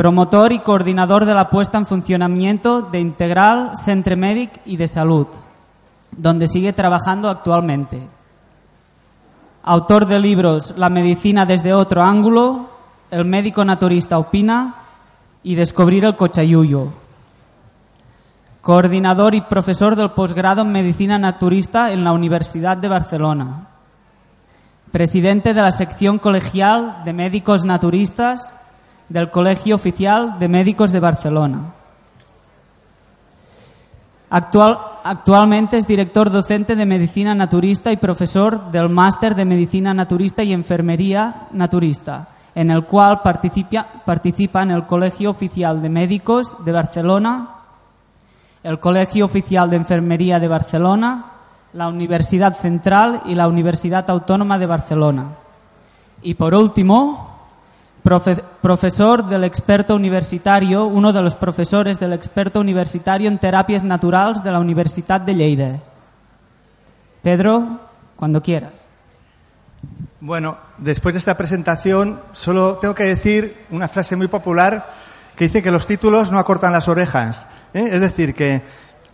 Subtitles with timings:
[0.00, 5.26] Promotor y coordinador de la puesta en funcionamiento de Integral Centre Médic y de Salud,
[6.10, 8.00] donde sigue trabajando actualmente.
[9.62, 12.70] Autor de libros La medicina desde otro ángulo,
[13.10, 14.74] El médico naturista opina
[15.42, 16.86] y Descubrir el cochayuyo.
[18.62, 23.66] Coordinador y profesor del posgrado en medicina naturista en la Universidad de Barcelona
[24.90, 28.52] presidente de la sección colegial de médicos naturistas
[29.10, 31.74] del Colegio Oficial de Médicos de Barcelona.
[34.30, 40.44] Actual, actualmente es director docente de Medicina Naturista y profesor del Máster de Medicina Naturista
[40.44, 46.70] y Enfermería Naturista, en el cual participa, participa en el Colegio Oficial de Médicos de
[46.70, 47.48] Barcelona,
[48.62, 51.24] el Colegio Oficial de Enfermería de Barcelona,
[51.72, 55.24] la Universidad Central y la Universidad Autónoma de Barcelona.
[56.22, 57.29] Y por último,
[58.02, 64.52] profesor del experto universitario, uno de los profesores del experto universitario en terapias naturales de
[64.52, 65.80] la Universidad de Lleida.
[67.22, 67.80] Pedro,
[68.16, 68.72] cuando quieras.
[70.20, 74.92] Bueno, después de esta presentación, solo tengo que decir una frase muy popular
[75.36, 77.46] que dice que los títulos no acortan las orejas.
[77.72, 77.88] ¿eh?
[77.92, 78.60] Es decir, que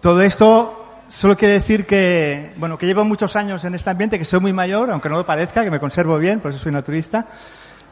[0.00, 4.24] todo esto solo quiere decir que, bueno, que llevo muchos años en este ambiente, que
[4.24, 7.26] soy muy mayor, aunque no lo parezca, que me conservo bien, por eso soy naturista.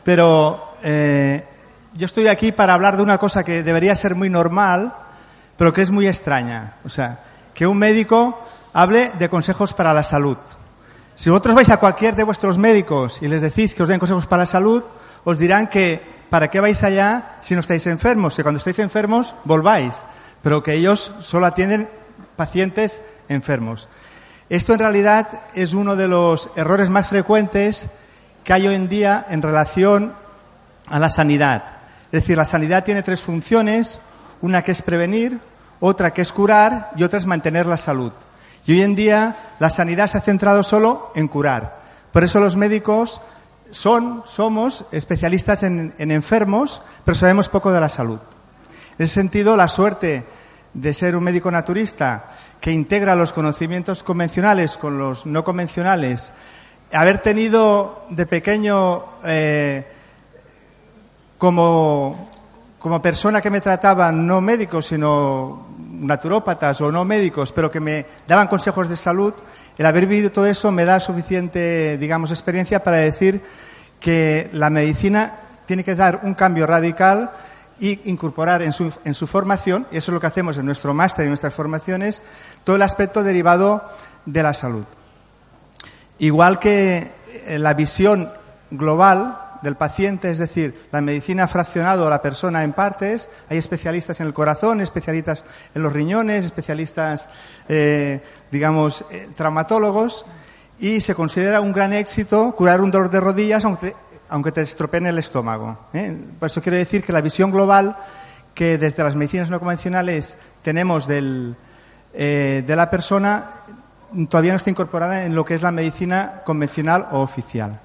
[0.05, 1.45] Pero eh,
[1.95, 4.95] yo estoy aquí para hablar de una cosa que debería ser muy normal,
[5.57, 6.75] pero que es muy extraña.
[6.85, 7.21] O sea,
[7.55, 8.39] que un médico
[8.73, 10.37] hable de consejos para la salud.
[11.17, 14.27] Si vosotros vais a cualquier de vuestros médicos y les decís que os den consejos
[14.27, 14.83] para la salud,
[15.23, 18.35] os dirán que ¿para qué vais allá si no estáis enfermos?
[18.35, 20.05] Que cuando estáis enfermos volváis,
[20.43, 21.89] pero que ellos solo atienden
[22.37, 23.89] pacientes enfermos.
[24.51, 27.89] Esto en realidad es uno de los errores más frecuentes
[28.45, 30.13] que hay hoy en día en relación
[30.87, 31.65] a la sanidad.
[32.07, 33.99] Es decir, la sanidad tiene tres funciones,
[34.43, 35.41] una que es prevenir,
[35.81, 38.13] otra que es curar y otra es mantener la salud.
[38.67, 41.83] Y hoy en día la sanidad se ha centrado solo en curar.
[42.13, 43.21] Por eso los médicos
[43.71, 48.19] son, somos especialistas en, en enfermos, pero sabemos poco de la salud.
[48.99, 50.25] En ese sentido, la suerte
[50.75, 52.27] de ser un médico naturista
[52.61, 56.33] que integra los conocimientos convencionales con los no convencionales,
[56.95, 59.85] haber tenido de pequeño eh,
[61.39, 62.29] como,
[62.79, 68.07] como persona que me trataban no médicos, sino naturópatas o no médicos, pero que me
[68.27, 69.35] daban consejos de salud,
[69.77, 73.43] el haber vivido todo eso me da suficiente, digamos, experiencia para decir
[73.99, 75.35] que la medicina
[75.67, 77.33] tiene que dar un cambio radical
[77.81, 80.95] y incorporar en su, en su formación, y eso es lo que hacemos en nuestro
[80.95, 82.23] máster y en nuestras formaciones,
[82.63, 83.83] todo el aspecto derivado
[84.27, 84.85] de la salud.
[86.19, 87.11] Igual que
[87.47, 88.31] eh, la visión
[88.71, 93.59] global del paciente, es decir, la medicina ha fraccionado a la persona en partes, hay
[93.59, 95.43] especialistas en el corazón, especialistas
[95.75, 97.29] en los riñones, especialistas,
[97.69, 98.21] eh,
[98.53, 100.27] digamos, eh, traumatólogos,
[100.79, 103.95] y se considera un gran éxito curar un dolor de rodillas, aunque
[104.29, 105.79] aunque te estropeen el estómago.
[106.41, 107.97] Por eso quiero decir que la visión global
[108.55, 111.55] que desde las medicinas no convencionales tenemos del,
[112.13, 113.51] de la persona
[114.29, 117.81] todavía no está incorporada en lo que es la medicina convencional o oficial.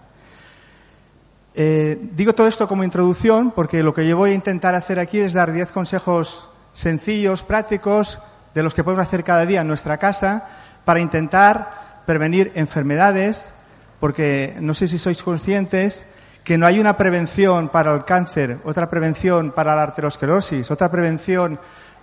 [1.56, 5.20] Eh, digo todo esto como introducción porque lo que yo voy a intentar hacer aquí
[5.20, 8.20] es dar diez consejos sencillos, prácticos,
[8.54, 10.48] de los que podemos hacer cada día en nuestra casa
[10.86, 13.54] para intentar prevenir enfermedades,
[14.00, 16.08] porque no sé si sois conscientes
[16.44, 21.60] que no hay una prevención para el cáncer, otra prevención para la arteriosclerosis, otra prevención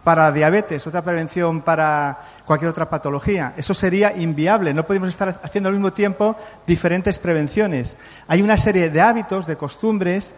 [0.06, 3.54] para diabetes, otra prevención para cualquier otra patología.
[3.56, 4.72] Eso sería inviable.
[4.72, 7.98] No podemos estar haciendo al mismo tiempo diferentes prevenciones.
[8.28, 10.36] Hay una serie de hábitos, de costumbres,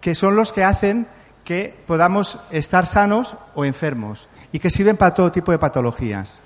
[0.00, 1.06] que son los que hacen
[1.44, 6.40] que podamos estar sanos o enfermos y que sirven para todo tipo de patologías.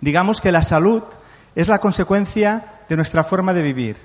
[0.00, 1.02] Digamos que la salud
[1.56, 3.96] es la consecuencia de nuestra forma de vivir.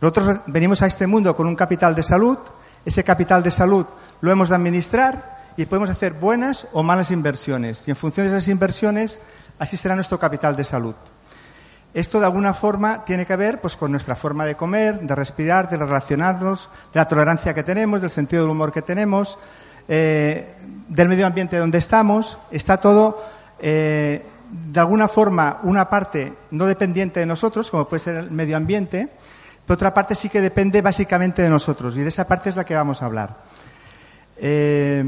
[0.00, 2.38] Nosotros venimos a este mundo con un capital de salud,
[2.86, 3.84] ese capital de salud
[4.22, 7.88] lo hemos de administrar y podemos hacer buenas o malas inversiones.
[7.88, 9.20] Y en función de esas inversiones,
[9.58, 10.94] así será nuestro capital de salud.
[11.92, 15.68] Esto de alguna forma tiene que ver pues, con nuestra forma de comer, de respirar,
[15.68, 19.36] de relacionarnos, de la tolerancia que tenemos, del sentido del humor que tenemos,
[19.88, 20.54] eh,
[20.86, 22.38] del medio ambiente donde estamos.
[22.52, 23.20] Está todo,
[23.58, 28.56] eh, de alguna forma, una parte no dependiente de nosotros, como puede ser el medio
[28.56, 29.08] ambiente,
[29.66, 32.64] pero otra parte sí que depende básicamente de nosotros, y de esa parte es la
[32.64, 33.38] que vamos a hablar.
[34.36, 35.04] Eh,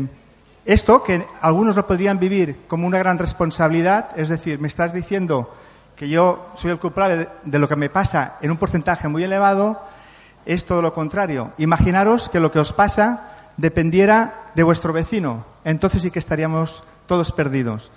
[0.65, 5.55] esto, que algunos lo podrían vivir como una gran responsabilidad, es decir, me estás diciendo
[5.97, 9.81] que yo soy el culpable de lo que me pasa en un porcentaje muy elevado,
[10.47, 11.53] es todo lo contrario.
[11.59, 15.45] Imaginaros que lo que os pasa dependiera de vuestro vecino.
[15.65, 17.91] Entonces sí que estaríamos todos perdidos.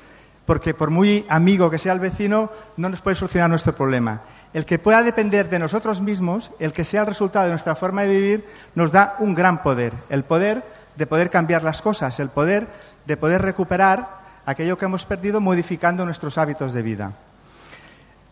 [0.45, 4.21] Porque por muy amigo que sea el vecino, no nos puede solucionar nuestro problema.
[4.53, 8.01] El que pueda depender de nosotros mismos, el que sea el resultado de nuestra forma
[8.01, 8.45] de vivir,
[8.75, 9.93] nos da un gran poder.
[10.09, 10.63] El poder
[10.95, 12.67] de poder cambiar las cosas, el poder
[13.05, 14.07] de poder recuperar
[14.45, 17.13] aquello que hemos perdido modificando nuestros hábitos de vida.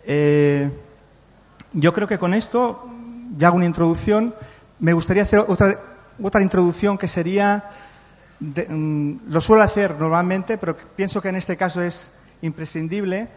[0.06, 0.70] Eh,
[1.74, 2.90] yo creo que con esto
[3.38, 4.34] ya hago una introducción.
[4.80, 5.78] Me gustaría hacer otra,
[6.22, 7.64] otra introducción que sería,
[8.40, 12.12] mm, lo suelo hacer normalmente, pero pienso que en este caso es
[12.42, 13.28] imprescindible,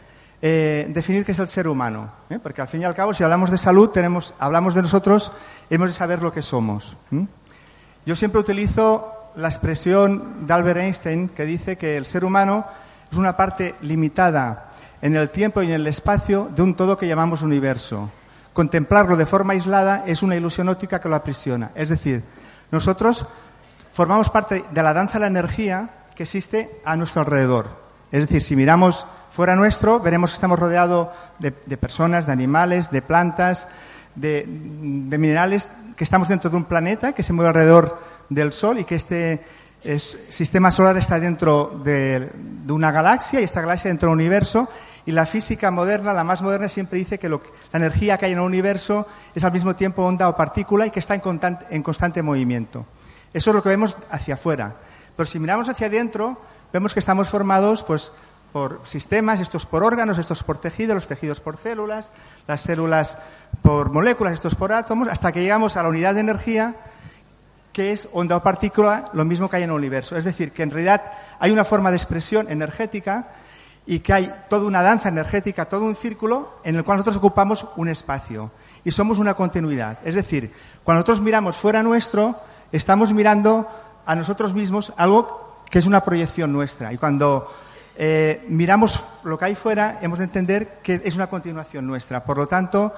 [0.43, 2.11] eh, definir qué es el ser humano.
[2.29, 2.39] ¿eh?
[2.43, 5.33] Porque al fin y al cabo, si hablamos de salud, tenemos, hablamos de nosotros,
[5.71, 6.97] hemos de saber lo que somos.
[8.05, 12.65] Yo siempre utilizo la expresión de Albert Einstein que dice que el ser humano
[13.11, 14.71] es una parte limitada
[15.03, 18.11] en el tiempo y en el espacio de un todo que llamamos universo.
[18.53, 21.73] Contemplarlo de forma aislada es una ilusión óptica que lo aprisiona.
[21.75, 22.23] Es decir,
[22.71, 23.27] nosotros
[23.93, 27.67] formamos parte de la danza de la energía que existe a nuestro alrededor.
[28.13, 31.09] Es decir, si miramos fuera nuestro, veremos que estamos rodeados
[31.41, 33.67] de, personas, de animales, de plantas,
[34.15, 37.99] de, minerales, que estamos dentro de un planeta que se mueve alrededor
[38.29, 39.43] del Sol y que este
[40.29, 42.31] sistema solar está dentro de,
[42.69, 44.69] una galaxia y esta galaxia dentro del universo
[45.07, 47.39] y la física moderna, la más moderna, siempre dice que la
[47.75, 51.01] energía que hay en el universo es al mismo tiempo onda o partícula y que
[51.01, 52.87] está en constante, movimiento.
[53.35, 54.77] Eso es lo que vemos hacia afuera.
[55.15, 56.39] Pero si miramos hacia adentro,
[56.73, 58.13] vemos que estamos formados pues,
[58.53, 62.11] por sistemas, estos por órganos, estos por tejidos, los tejidos por células,
[62.47, 63.19] las células
[63.61, 66.77] por moléculas, estos por átomos, hasta que llegamos a la unidad de energía,
[67.75, 70.17] que es onda o partícula, lo mismo que hay en el universo.
[70.17, 71.03] Es decir, que en realidad
[71.41, 73.29] hay una forma de expresión energética
[73.85, 77.67] y que hay toda una danza energética, todo un círculo en el cual nosotros ocupamos
[77.77, 78.53] un espacio
[78.85, 79.99] y somos una continuidad.
[80.05, 80.53] Es decir,
[80.85, 82.39] cuando nosotros miramos fuera nuestro,
[82.71, 83.69] estamos mirando
[84.07, 86.93] a nosotros mismos algo que es una proyección nuestra.
[86.93, 87.53] Y cuando
[87.97, 92.25] eh, miramos lo que hay fuera, hemos de entender que es una continuación nuestra.
[92.25, 92.95] Por lo tanto,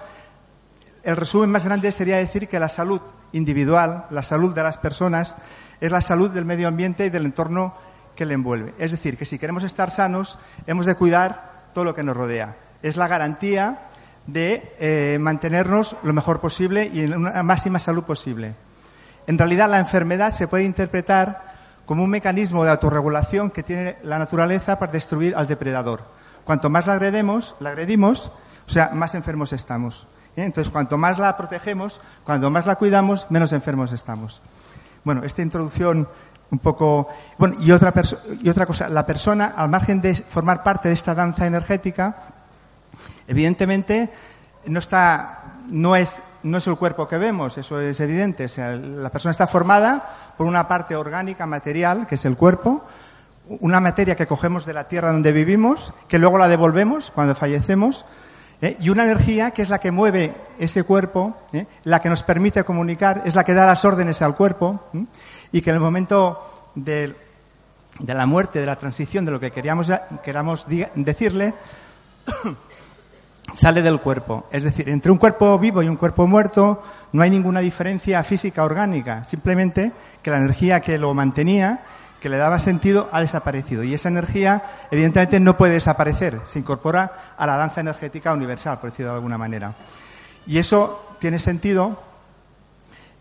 [1.03, 3.01] el resumen más grande sería decir que la salud
[3.37, 5.37] individual, la salud de las personas,
[5.81, 7.75] es la salud del medio ambiente y del entorno
[8.15, 8.75] que le envuelve.
[8.79, 12.57] Es decir, que si queremos estar sanos, hemos de cuidar todo lo que nos rodea.
[12.83, 13.81] Es la garantía
[14.27, 18.55] de eh, mantenernos lo mejor posible y en una máxima salud posible.
[19.27, 21.55] En realidad, la enfermedad se puede interpretar
[21.85, 26.03] como un mecanismo de autorregulación que tiene la naturaleza para destruir al depredador.
[26.45, 28.31] Cuanto más la agredemos, la agredimos,
[28.67, 30.07] o sea, más enfermos estamos.
[30.37, 30.45] ¿Eh?
[30.45, 34.41] Entonces, cuanto más la protegemos, cuanto más la cuidamos, menos enfermos estamos.
[35.03, 36.07] Bueno, esta introducción
[36.51, 37.09] un poco.
[37.39, 37.93] Bueno, y otra,
[38.43, 42.17] y otra cosa, la persona, al margen de formar parte de esta danza energética,
[43.27, 44.11] evidentemente
[44.67, 48.47] no está, no es, no es el cuerpo que vemos, eso es evidente.
[48.57, 50.05] La persona está formada
[50.37, 52.85] por una parte orgánica, material, que es el cuerpo,
[53.49, 58.05] una materia que cogemos de la tierra donde vivimos, que luego la devolvemos cuando fallecemos,
[58.61, 58.77] ¿eh?
[58.81, 61.67] y una energía que es la que mueve ese cuerpo, ¿eh?
[61.85, 64.81] la que nos permite comunicar, es la que da las órdenes al cuerpo
[65.53, 67.15] y que en el momento de,
[68.07, 69.91] la muerte, de la transición, de lo que queríamos,
[70.23, 71.55] queramos decirle,
[73.55, 74.47] sale del cuerpo.
[74.51, 76.83] Es decir, entre un cuerpo vivo y un cuerpo muerto
[77.13, 81.83] no hay ninguna diferencia física orgánica, simplemente que la energía que lo mantenía,
[82.27, 83.85] que le daba sentido, ha desaparecido.
[83.85, 88.91] Y esa energía, evidentemente, no puede desaparecer, se incorpora a la danza energética universal, por
[88.91, 89.77] decirlo de alguna manera.
[90.45, 92.03] Y eso tiene sentido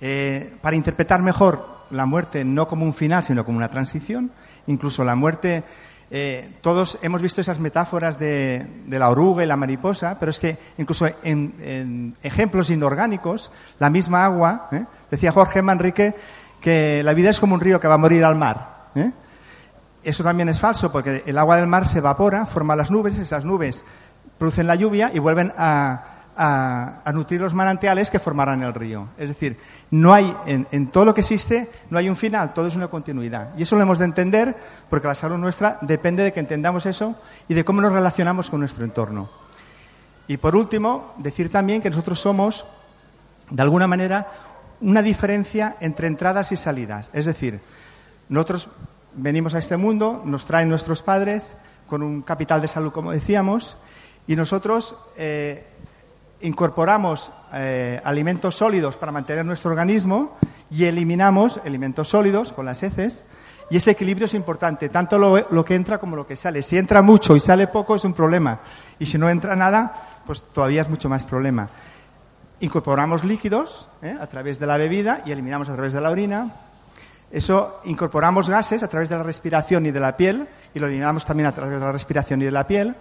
[0.01, 4.31] eh, para interpretar mejor la muerte no como un final, sino como una transición.
[4.65, 5.63] Incluso la muerte,
[6.09, 10.57] eh, todos hemos visto esas metáforas de, la oruga y la mariposa, pero es que
[10.79, 14.83] incluso en, ejemplos inorgánicos, la misma agua, ¿eh?
[15.11, 16.15] decía Jorge Manrique
[16.59, 18.74] que la vida es como un río que va a morir al mar.
[18.95, 19.11] ¿Eh?
[20.03, 23.43] Eso también es falso, porque el agua del mar se evapora, forma las nubes, esas
[23.43, 23.85] nubes
[24.37, 29.07] producen la lluvia y vuelven a, a, nutrir los manantiales que formarán el río.
[29.17, 29.57] Es decir,
[29.91, 33.49] no hay, en, todo lo que existe, no hay un final, todo es una continuidad.
[33.57, 34.55] Y eso lo hemos de entender
[34.89, 37.15] porque la salud nuestra depende de que entendamos eso
[37.47, 39.29] y de cómo nos relacionamos con nuestro entorno.
[40.27, 42.65] Y por último, decir también que nosotros somos,
[43.49, 44.27] de alguna manera,
[44.81, 47.09] una diferencia entre entradas y salidas.
[47.13, 47.61] Es decir,
[48.29, 48.69] nosotros
[49.13, 51.55] venimos a este mundo, nos traen nuestros padres
[51.87, 53.77] con un capital de salud, como decíamos,
[54.27, 55.65] y nosotros eh,
[56.41, 60.37] incorporamos eh, alimentos sólidos para mantener nuestro organismo
[60.69, 63.23] y eliminamos alimentos sólidos con las heces.
[63.69, 66.61] Y ese equilibrio es importante, tanto lo, que entra como lo que sale.
[66.61, 68.59] Si entra mucho y sale poco es un problema.
[68.99, 69.91] Y si no entra nada,
[70.25, 71.67] pues todavía es mucho más problema.
[72.59, 74.15] Incorporamos líquidos ¿eh?
[74.19, 76.51] a través de la bebida y eliminamos a través de la orina.
[77.35, 81.25] Eso incorporamos gases a través de la respiración y de la piel y lo eliminamos
[81.25, 82.95] también a través de la respiración y de la piel.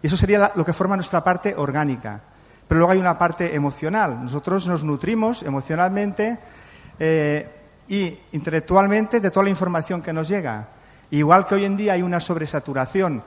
[0.00, 2.18] Y eso sería lo que forma nuestra parte orgánica.
[2.66, 4.24] Pero luego hay una parte emocional.
[4.24, 6.38] Nosotros nos nutrimos emocionalmente
[6.98, 7.46] eh,
[7.86, 10.66] y intelectualmente de toda la información que nos llega.
[11.10, 13.22] Igual que hoy en día hay una sobresaturación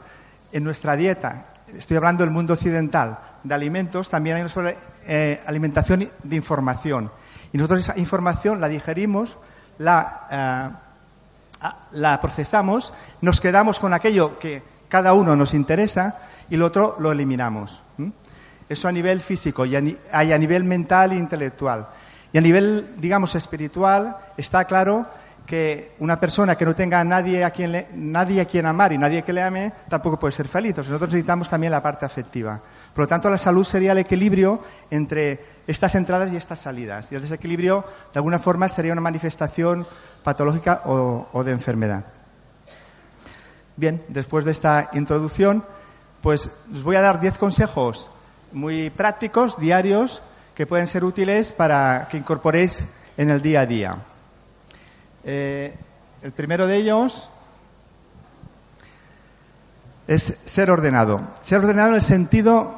[0.52, 1.46] en nuestra dieta,
[1.78, 7.12] estoy hablando del mundo occidental, de alimentos, también hay una sobre, eh, alimentación de información.
[7.54, 9.38] Y nosotros esa información la digerimos,
[9.80, 10.74] la,
[11.62, 16.20] eh, la procesamos, nos quedamos con aquello que cada uno nos interesa
[16.50, 17.82] y lo otro lo eliminamos.
[18.70, 21.88] Eso a nivel físico y a nivel mental e intelectual.
[22.34, 25.06] Y a nivel, digamos, espiritual, está claro
[25.48, 28.98] que una persona que no tenga a nadie a quien, nadie a quien amar y
[28.98, 30.76] nadie que le ame, tampoco puede ser feliz.
[30.76, 32.60] nosotros necesitamos también la parte afectiva.
[32.94, 34.62] Por lo tanto, la salud sería el equilibrio
[34.92, 37.14] entre estas entradas y estas salidas.
[37.14, 39.88] Y el desequilibrio, de alguna forma, sería una manifestación
[40.22, 42.04] patológica o, o de enfermedad.
[43.78, 45.64] Bien, después de esta introducción,
[46.22, 48.10] pues os voy a dar diez consejos
[48.52, 50.22] muy prácticos, diarios,
[50.56, 53.98] que pueden ser útiles para que incorporéis en el día a día.
[55.30, 55.76] Eh,
[56.22, 57.30] el primero de ellos
[60.08, 61.20] es ser ordenado.
[61.42, 62.74] Ser ordenado en el sentido,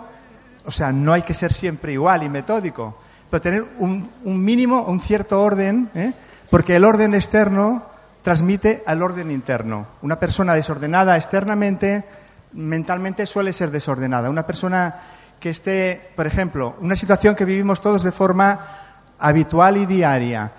[0.65, 2.98] o sea, no hay que ser siempre igual y metódico,
[3.29, 6.12] pero tener un, mínimo, un cierto orden, ¿eh?
[6.50, 7.84] porque el orden externo
[8.24, 9.86] transmite al orden interno.
[10.01, 12.03] Una persona desordenada externamente,
[12.53, 14.27] mentalmente suele ser desordenada.
[14.27, 14.96] Una persona
[15.39, 18.60] que esté, por ejemplo, una situación que vivimos todos de forma
[19.20, 20.51] habitual y diaria,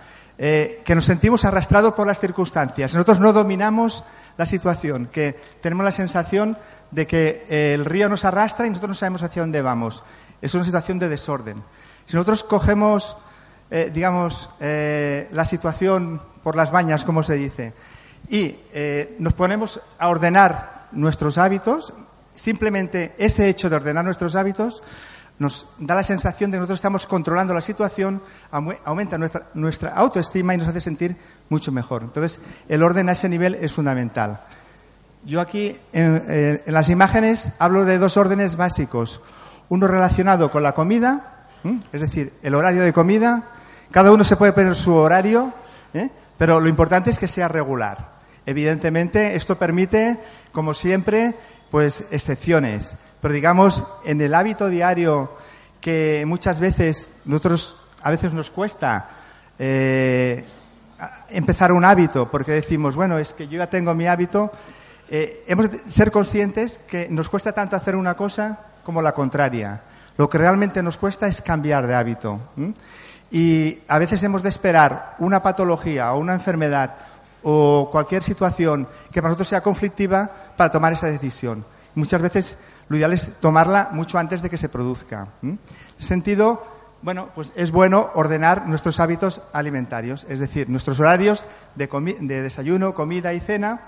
[0.43, 2.95] eh, que nos sentimos arrastrados por las circunstancias.
[2.95, 4.05] Nosotros no dominamos
[4.39, 6.57] la situación, que tenemos la sensación
[6.91, 10.03] de que eh, el río nos arrastra y nosotros no sabemos hacia dónde vamos.
[10.41, 11.63] Es una situación de desorden.
[12.07, 13.19] Si nosotros cogemos,
[13.71, 17.75] eh, digamos, la situación por las bañas, como se dice,
[18.31, 18.57] y
[19.19, 21.93] nos ponemos a ordenar nuestros hábitos,
[22.41, 24.83] Simplemente ese hecho de ordenar nuestros hábitos
[25.41, 28.21] nos da la sensación de que nosotros estamos controlando la situación,
[28.85, 29.17] aumenta
[29.55, 31.17] nuestra, autoestima y nos hace sentir
[31.49, 32.03] mucho mejor.
[32.03, 34.43] Entonces, el orden a ese nivel es fundamental.
[35.25, 39.23] Yo aquí, en, las imágenes, hablo de dos órdenes básicos.
[39.71, 41.47] Uno relacionado con la comida,
[41.91, 43.45] es decir, el horario de comida.
[43.91, 45.55] Cada uno se puede poner su horario,
[45.95, 46.11] ¿eh?
[46.37, 48.11] pero lo importante es que sea regular.
[48.45, 50.19] Evidentemente, esto permite,
[50.53, 51.35] como siempre,
[51.71, 52.95] pues excepciones.
[53.21, 55.31] Pero digamos, en el hábito diario
[55.81, 59.09] que muchas veces nosotros a veces nos cuesta
[59.59, 60.45] eh,
[61.31, 64.51] empezar un hábito porque decimos, bueno, es que yo ya tengo mi hábito.
[65.09, 69.81] Eh, hemos de ser conscientes que nos cuesta tanto hacer una cosa como la contraria.
[70.17, 72.41] Lo que realmente nos cuesta es cambiar de hábito.
[73.31, 76.97] Y a veces hemos de esperar una patología o una enfermedad
[77.43, 81.65] o cualquier situación que para nosotros sea conflictiva para tomar esa decisión.
[81.95, 82.57] Muchas veces
[82.91, 85.29] lo ideal es tomarla mucho antes de que se produzca.
[86.01, 86.67] Sentido,
[87.03, 91.87] bueno, pues es bueno ordenar nuestros hábitos alimentarios, es decir, nuestros horarios de,
[92.43, 93.81] desayuno, comida y cena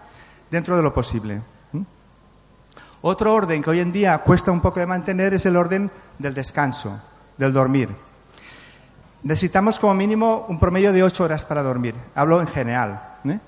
[0.52, 1.42] dentro de lo posible.
[3.00, 5.90] Otro orden que hoy en día cuesta un poco de mantener es el orden
[6.20, 6.96] del descanso,
[7.36, 7.88] del dormir.
[9.24, 11.96] Necesitamos como mínimo un promedio de ocho horas para dormir.
[12.14, 13.02] Hablo en general.
[13.24, 13.40] ¿eh?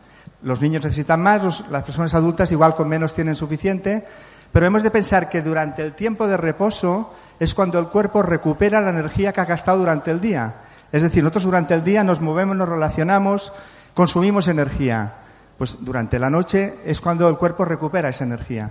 [0.43, 4.05] Los niños necesitan más, las personas adultas igual con menos tienen suficiente,
[4.55, 8.81] pero hemos de pensar que durante el tiempo de reposo es cuando el cuerpo recupera
[8.81, 10.55] la energía que ha gastado durante el día.
[10.93, 13.53] Es decir, nosotros durante el día nos movemos, nos relacionamos,
[13.95, 15.13] consumimos energía.
[15.59, 18.71] Pues durante la noche es cuando el cuerpo recupera esa energía.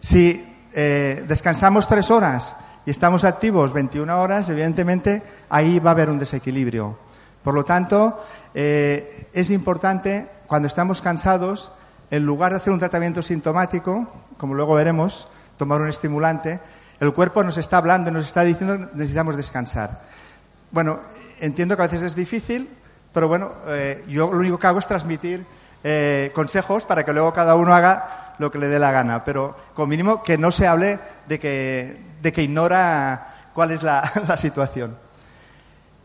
[0.00, 6.10] Si eh, descansamos tres horas y estamos activos 21 horas, evidentemente ahí va a haber
[6.10, 6.98] un desequilibrio.
[7.42, 8.22] Por lo tanto,
[8.52, 11.72] eh, es importante, cuando estamos cansados,
[12.10, 14.06] en lugar de hacer un tratamiento sintomático,
[14.42, 16.58] como luego veremos, tomar un estimulante,
[16.98, 20.00] el cuerpo nos está hablando, nos está diciendo que necesitamos descansar.
[20.72, 20.98] Bueno,
[21.38, 22.68] entiendo que a veces es difícil,
[23.14, 25.46] pero bueno, eh, yo lo único que hago es transmitir
[25.84, 29.54] eh, consejos para que luego cada uno haga lo que le dé la gana, pero
[29.74, 34.96] como mínimo que no se hable de que, de que ignora cuál es la, situación.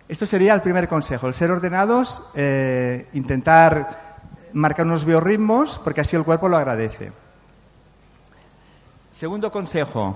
[0.07, 4.19] Esto sería el primer consejo, el ser ordenados, eh, intentar
[4.53, 7.11] marcar unos biorritmos, porque así el cuerpo lo agradece.
[9.17, 10.15] Segundo consejo,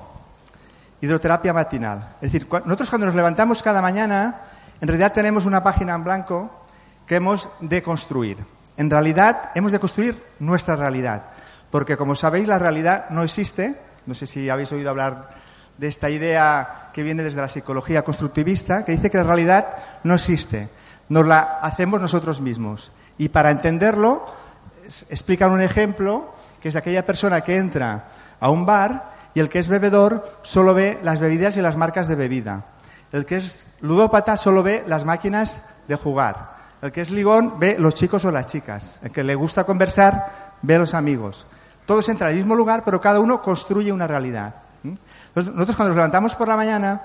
[1.02, 2.18] hidroterapia matinal.
[2.22, 4.42] Es decir, nosotros cuando nos levantamos cada mañana,
[4.80, 6.52] en realidad tenemos una página en blanco
[7.08, 8.38] que hemos de construir.
[8.78, 11.24] En realidad, hemos de construir nuestra realidad.
[11.72, 13.76] Porque, como sabéis, la realidad no existe.
[14.06, 15.32] No sé si habéis oído hablar
[15.80, 19.66] de esta idea que viene desde la psicología constructivista, que dice que la realidad
[20.04, 20.70] no existe.
[21.10, 22.92] Nos la hacemos nosotros mismos.
[23.18, 24.32] Y para entenderlo,
[25.10, 28.06] explican un ejemplo que es aquella persona que entra
[28.42, 32.10] a un bar y el que es bebedor solo ve las bebidas y las marcas
[32.10, 32.66] de bebida.
[33.14, 36.52] El que es ludópata solo ve las máquinas de jugar.
[36.82, 39.00] El que es ligón ve los chicos o las chicas.
[39.04, 41.46] El que le gusta conversar ve los amigos.
[41.86, 44.56] Todos entran al mismo lugar, pero cada uno construye una realidad.
[44.84, 47.02] Entonces, nosotros cuando nos levantamos por la mañana,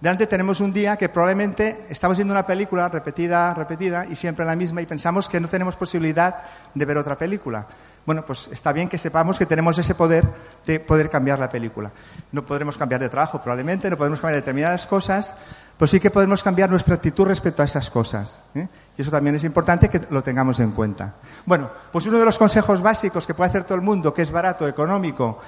[0.00, 4.56] delante tenemos un día que probablemente estamos viendo una película repetida, repetida y siempre la
[4.56, 6.36] misma y pensamos que no tenemos posibilidad
[6.74, 7.66] de ver otra película.
[8.04, 10.26] Bueno, pues está bien que sepamos que tenemos ese poder
[10.66, 11.90] de poder cambiar la película.
[12.32, 15.36] No podremos cambiar de trabajo probablemente, no podemos cambiar determinadas cosas,
[15.76, 18.42] pero sí que podemos cambiar nuestra actitud respecto a esas cosas.
[18.54, 18.66] ¿eh?
[18.96, 21.14] Y eso también es importante que lo tengamos en cuenta.
[21.46, 24.32] Bueno, pues uno de los consejos básicos que puede hacer todo el mundo, que es
[24.32, 25.38] barato, económico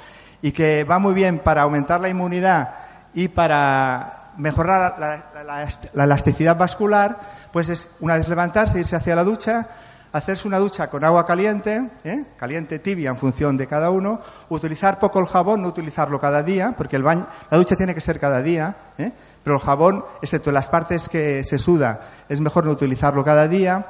[0.41, 2.75] y que va muy bien para aumentar la inmunidad
[3.15, 7.19] y para mejorar la, elasticidad vascular,
[7.53, 9.69] pues es una vez levantarse, irse hacia la ducha,
[10.15, 12.25] hacerse una ducha con agua caliente, ¿eh?
[12.37, 16.73] caliente, tibia en función de cada uno, utilizar poco el jabón, no utilizarlo cada día,
[16.77, 19.11] porque el baño, la ducha tiene que ser cada día, ¿eh?
[19.43, 23.49] pero el jabón, excepto en las partes que se suda, es mejor no utilizarlo cada
[23.49, 23.87] día.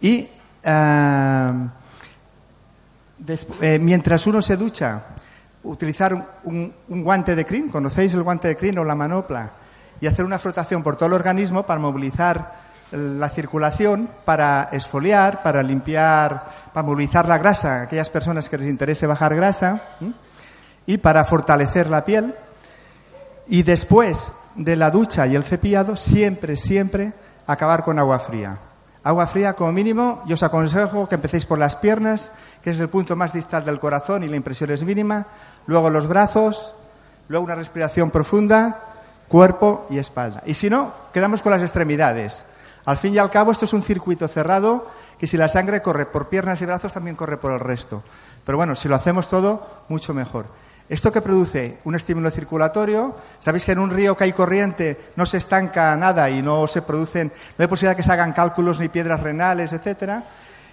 [0.00, 0.26] Y
[0.64, 1.52] eh,
[3.78, 5.02] mientras uno se ducha,
[5.64, 9.50] utilizar un, guante de crin, ¿conocéis el guante de crin o la manopla?
[10.00, 12.57] Y hacer una frotación por todo el organismo para movilizar
[12.92, 19.06] la circulación para esfoliar, para limpiar, para movilizar la grasa aquellas personas que les interese
[19.06, 19.80] bajar grasa
[20.86, 22.34] y para fortalecer la piel.
[23.48, 27.12] Y después de la ducha y el cepillado, siempre, siempre
[27.46, 28.58] acabar con agua fría.
[29.04, 32.88] Agua fría como mínimo, yo os aconsejo que empecéis por las piernas, que es el
[32.88, 35.26] punto más distal del corazón y la impresión es mínima,
[35.66, 36.74] luego los brazos,
[37.28, 38.80] luego una respiración profunda,
[39.28, 40.42] cuerpo y espalda.
[40.44, 42.44] Y si no, quedamos con las extremidades.
[42.88, 44.86] Al fin y al cabo, esto es un circuito cerrado
[45.18, 48.02] que si la sangre corre por piernas y brazos, también corre por el resto.
[48.46, 50.46] Pero bueno, si lo hacemos todo, mucho mejor.
[50.88, 51.80] ¿Esto que produce?
[51.84, 53.14] Un estímulo circulatorio.
[53.40, 56.80] Sabéis que en un río que hay corriente no se estanca nada y no se
[56.80, 60.24] producen, no hay posibilidad que se hagan cálculos ni piedras renales, etcétera.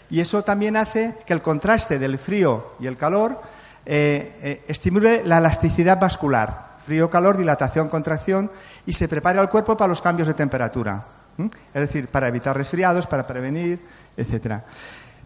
[0.10, 3.42] Y eso también hace que el contraste del frío y el calor
[3.86, 6.76] eh, eh, estimule la elasticidad vascular.
[6.86, 8.50] Frío, calor, dilatación, contracción
[8.86, 11.15] y se prepare al cuerpo para los cambios de temperatura.
[11.38, 13.80] Es decir, para evitar resfriados, para prevenir,
[14.16, 14.64] etcétera.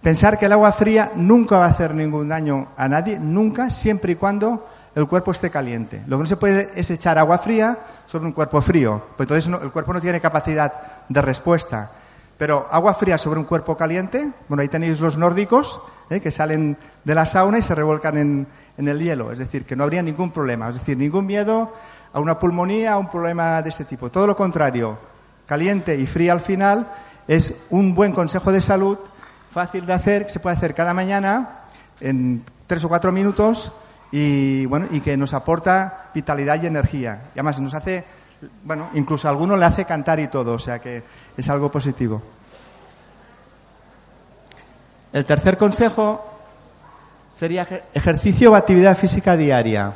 [0.01, 4.13] Pensar que el agua fría nunca va a hacer ningún daño a nadie, nunca, siempre
[4.13, 6.01] y cuando el cuerpo esté caliente.
[6.07, 9.61] Lo que no se puede es echar agua fría sobre un cuerpo frío, pues entonces
[9.61, 10.73] el cuerpo no tiene capacidad
[11.07, 11.91] de respuesta.
[12.37, 16.21] Pero agua fría sobre un cuerpo caliente, bueno, ahí tenéis los nórdicos ¿eh?
[16.21, 19.75] que salen de la sauna y se revuelcan en, en el hielo, es decir, que
[19.75, 21.73] no habría ningún problema, es decir, ningún miedo
[22.13, 24.09] a una pulmonía, a un problema de este tipo.
[24.09, 24.97] Todo lo contrario,
[25.49, 26.87] caliente y fría al final,
[27.27, 28.99] es un buen consejo de salud,
[29.51, 31.61] fácil de hacer, que se puede hacer cada mañana
[31.99, 33.71] en tres o cuatro minutos
[34.11, 37.23] y, bueno, y que nos aporta vitalidad y energía.
[37.33, 38.03] Y además nos hace,
[38.63, 41.01] bueno, incluso a alguno le hace cantar y todo, o sea que
[41.35, 42.21] es algo positivo.
[45.11, 46.23] El tercer consejo
[47.33, 49.95] sería ejercicio o actividad física diaria.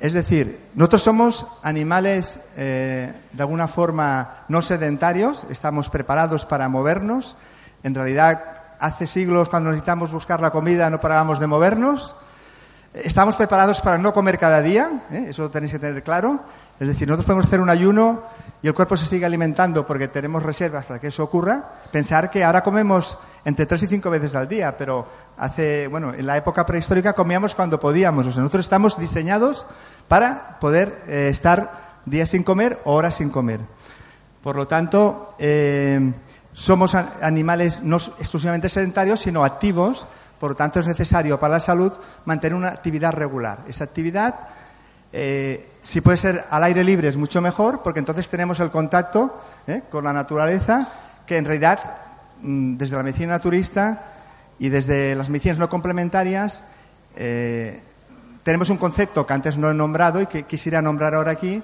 [0.00, 7.36] Es decir, nosotros somos animales eh, de alguna forma no sedentarios, estamos preparados para movernos.
[7.82, 8.42] En realidad,
[8.78, 12.14] hace siglos cuando necesitamos buscar la comida no parábamos de movernos.
[12.94, 15.26] Estamos preparados para no comer cada día, ¿eh?
[15.28, 16.40] eso tenéis que tener claro.
[16.80, 18.22] Es decir, nosotros podemos hacer un ayuno
[18.62, 21.62] y el cuerpo se sigue alimentando porque tenemos reservas para que eso ocurra.
[21.92, 26.26] Pensar que ahora comemos entre tres y cinco veces al día, pero hace, bueno, en
[26.26, 28.26] la época prehistórica comíamos cuando podíamos.
[28.26, 29.66] O sea, nosotros estamos diseñados
[30.08, 31.72] para poder eh, estar
[32.04, 33.60] días sin comer o horas sin comer.
[34.42, 36.12] Por lo tanto, eh,
[36.52, 40.06] somos animales no exclusivamente sedentarios, sino activos.
[40.38, 41.92] Por lo tanto, es necesario para la salud
[42.24, 43.60] mantener una actividad regular.
[43.68, 44.34] Esa actividad
[45.12, 49.40] eh, si puede ser al aire libre es mucho mejor, porque entonces tenemos el contacto
[49.90, 50.86] con la naturaleza,
[51.26, 51.78] que en realidad,
[52.42, 54.04] desde la medicina naturista
[54.58, 56.64] y desde las medicinas no complementarias,
[57.16, 57.80] eh,
[58.42, 61.62] tenemos un concepto que antes no he nombrado y que quisiera nombrar ahora aquí.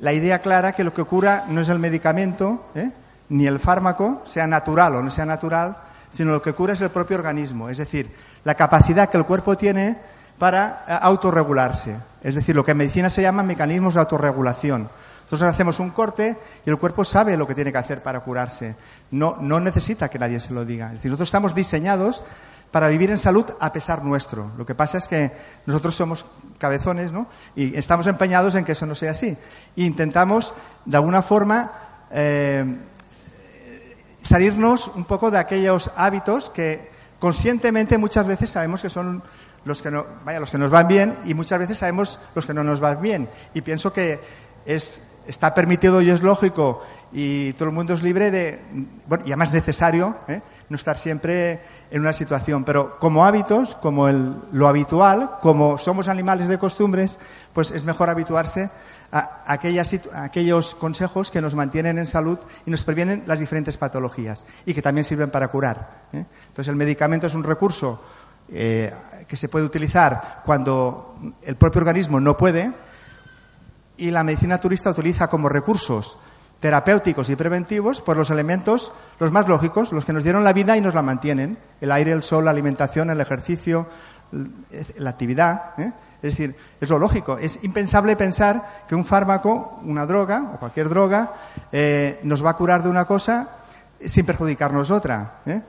[0.00, 2.90] la idea clara que lo que cura no es el medicamento, ¿eh?
[3.28, 5.76] ni el fármaco, sea natural o no sea natural,
[6.12, 8.10] sino lo que cura es el propio organismo, es decir,
[8.44, 9.96] la capacidad que el cuerpo tiene
[10.38, 11.96] para eh, autorregularse.
[12.22, 14.88] Es decir, lo que en medicina se llama mecanismos de autorregulación.
[15.24, 18.76] Nosotros hacemos un corte y el cuerpo sabe lo que tiene que hacer para curarse.
[19.10, 20.86] No, no necesita que nadie se lo diga.
[20.86, 22.22] Es decir, nosotros estamos diseñados
[22.70, 24.50] para vivir en salud a pesar nuestro.
[24.58, 25.30] Lo que pasa es que
[25.64, 26.26] nosotros somos
[26.58, 27.28] cabezones, ¿no?
[27.54, 29.36] Y estamos empeñados en que eso no sea así.
[29.76, 30.52] E intentamos,
[30.84, 31.70] de alguna forma,
[32.10, 32.64] eh,
[34.22, 39.22] salirnos un poco de aquellos hábitos que conscientemente muchas veces sabemos que son
[39.64, 42.54] los que, no, vaya, los que nos van bien y muchas veces sabemos los que
[42.54, 43.28] no nos van bien.
[43.54, 44.20] Y pienso que
[44.66, 46.82] es, está permitido y es lógico
[47.12, 48.60] y todo el mundo es libre de,
[49.06, 50.42] bueno, y además necesario, ¿eh?
[50.68, 51.60] no estar siempre
[51.90, 52.64] en una situación.
[52.64, 57.18] Pero como hábitos, como lo habitual, como somos animales de costumbres,
[57.52, 58.68] pues es mejor habituarse
[59.12, 63.76] a, aquellas, a aquellos consejos que nos mantienen en salud y nos previenen las diferentes
[63.76, 66.02] patologías y que también sirven para curar.
[66.12, 66.24] ¿eh?
[66.48, 68.02] Entonces el medicamento es un recurso
[68.48, 68.92] eh,
[69.28, 72.72] que se puede utilizar cuando el propio organismo no puede
[73.96, 76.16] y la medicina turista utiliza como recursos
[76.64, 80.76] terapéuticos y preventivos por los elementos los más lógicos, los que nos dieron la vida
[80.76, 83.86] y nos la mantienen, el aire, el sol, la alimentación, el ejercicio,
[84.96, 85.78] la actividad.
[85.78, 85.92] ¿eh?
[86.22, 87.36] Es decir, es lo lógico.
[87.36, 91.32] Es impensable pensar que un fármaco, una droga o cualquier droga
[91.70, 93.48] eh, nos va a curar de una cosa
[94.00, 95.40] sin perjudicarnos otra.
[95.44, 95.60] ¿eh?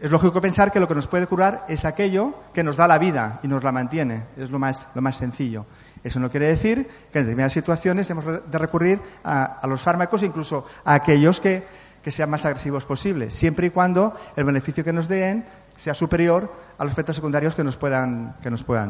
[0.00, 2.98] es lógico pensar que lo que nos puede curar es aquello que nos da la
[2.98, 4.22] vida y nos la mantiene.
[4.36, 5.66] Es lo más, lo más sencillo.
[6.02, 10.66] Eso no quiere decir que en determinadas situaciones hemos de recurrir a, los fármacos, incluso
[10.84, 11.62] a aquellos que,
[12.06, 15.44] sean más agresivos posibles, siempre y cuando el beneficio que nos den
[15.76, 18.34] sea superior a los efectos secundarios que nos puedan,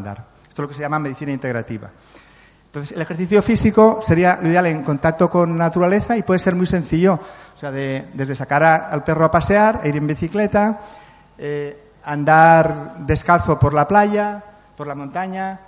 [0.02, 0.24] dar.
[0.48, 1.90] Esto es lo que se llama medicina integrativa.
[2.66, 6.54] Entonces, el ejercicio físico sería lo ideal en contacto con la naturaleza y puede ser
[6.54, 7.14] muy sencillo.
[7.14, 10.78] O sea, desde sacar al perro a pasear, ir en bicicleta,
[11.36, 14.42] eh, andar descalzo por la playa,
[14.76, 15.58] por la montaña,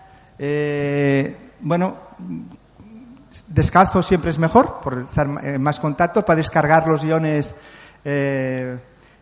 [0.45, 1.97] eh, bueno,
[3.47, 7.55] descalzo siempre es mejor, por estar en más contacto, para descargar los iones
[8.05, 8.77] eh,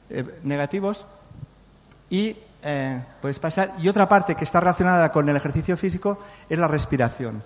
[0.08, 1.04] eh, negativos.
[2.08, 2.34] Y,
[3.20, 3.72] pues pasar.
[3.78, 7.42] y otra parte que está relacionada con el ejercicio físico es la respiración.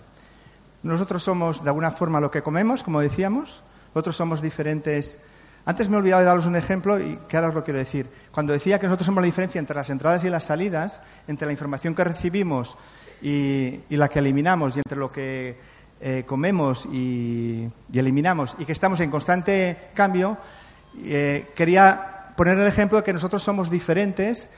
[0.85, 3.61] Nosotros somos, de alguna forma, lo que comemos, como decíamos.
[3.93, 5.19] Nosotros somos diferentes.
[5.67, 8.09] Antes me he olvidado de daros un ejemplo y que ahora os lo quiero decir.
[8.31, 11.53] Cuando decía que nosotros somos la diferencia entre las entradas y las salidas, entre la
[11.53, 12.77] información que recibimos
[13.25, 15.57] y, la que eliminamos y entre lo que
[16.01, 20.37] eh, comemos y, eliminamos y que estamos en constante cambio,
[21.05, 24.51] eh, quería poner el ejemplo de que nosotros somos diferentes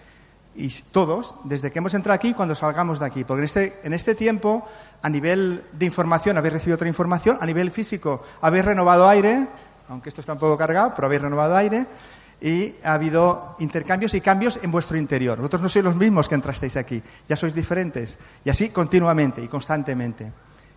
[0.57, 3.23] y todos, desde que hemos entrado aquí cuando salgamos de aquí.
[3.23, 4.67] Porque en este, en este tiempo,
[5.01, 9.47] a nivel de información, habéis recibido otra información, a nivel físico, habéis renovado aire,
[9.89, 11.87] aunque esto está un poco cargado, pero habéis renovado aire,
[12.41, 15.39] y ha habido intercambios y cambios en vuestro interior.
[15.39, 18.19] Vosotros no sois los mismos que entrasteis aquí, ya sois diferentes.
[18.45, 20.31] Y así continuamente y constantemente.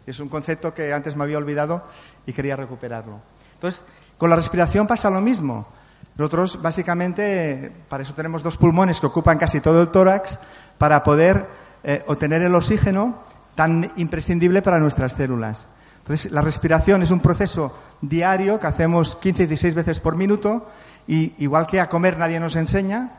[0.06, 1.84] Es un concepto que antes me había olvidado
[2.26, 3.20] y quería recuperarlo.
[3.56, 3.84] Entonces,
[4.18, 5.68] con la respiración pasa lo mismo.
[6.18, 10.40] Nosotros, básicamente, para eso tenemos dos pulmones que ocupan casi todo el tórax,
[10.80, 11.46] para poder
[11.84, 13.20] eh, obtener el oxígeno
[13.54, 15.68] tan imprescindible para nuestras células.
[16.00, 20.68] Entonces, la respiración es un proceso diario que hacemos 15 y 16 veces por minuto
[21.10, 23.10] y igual que a comer nadie nos enseña,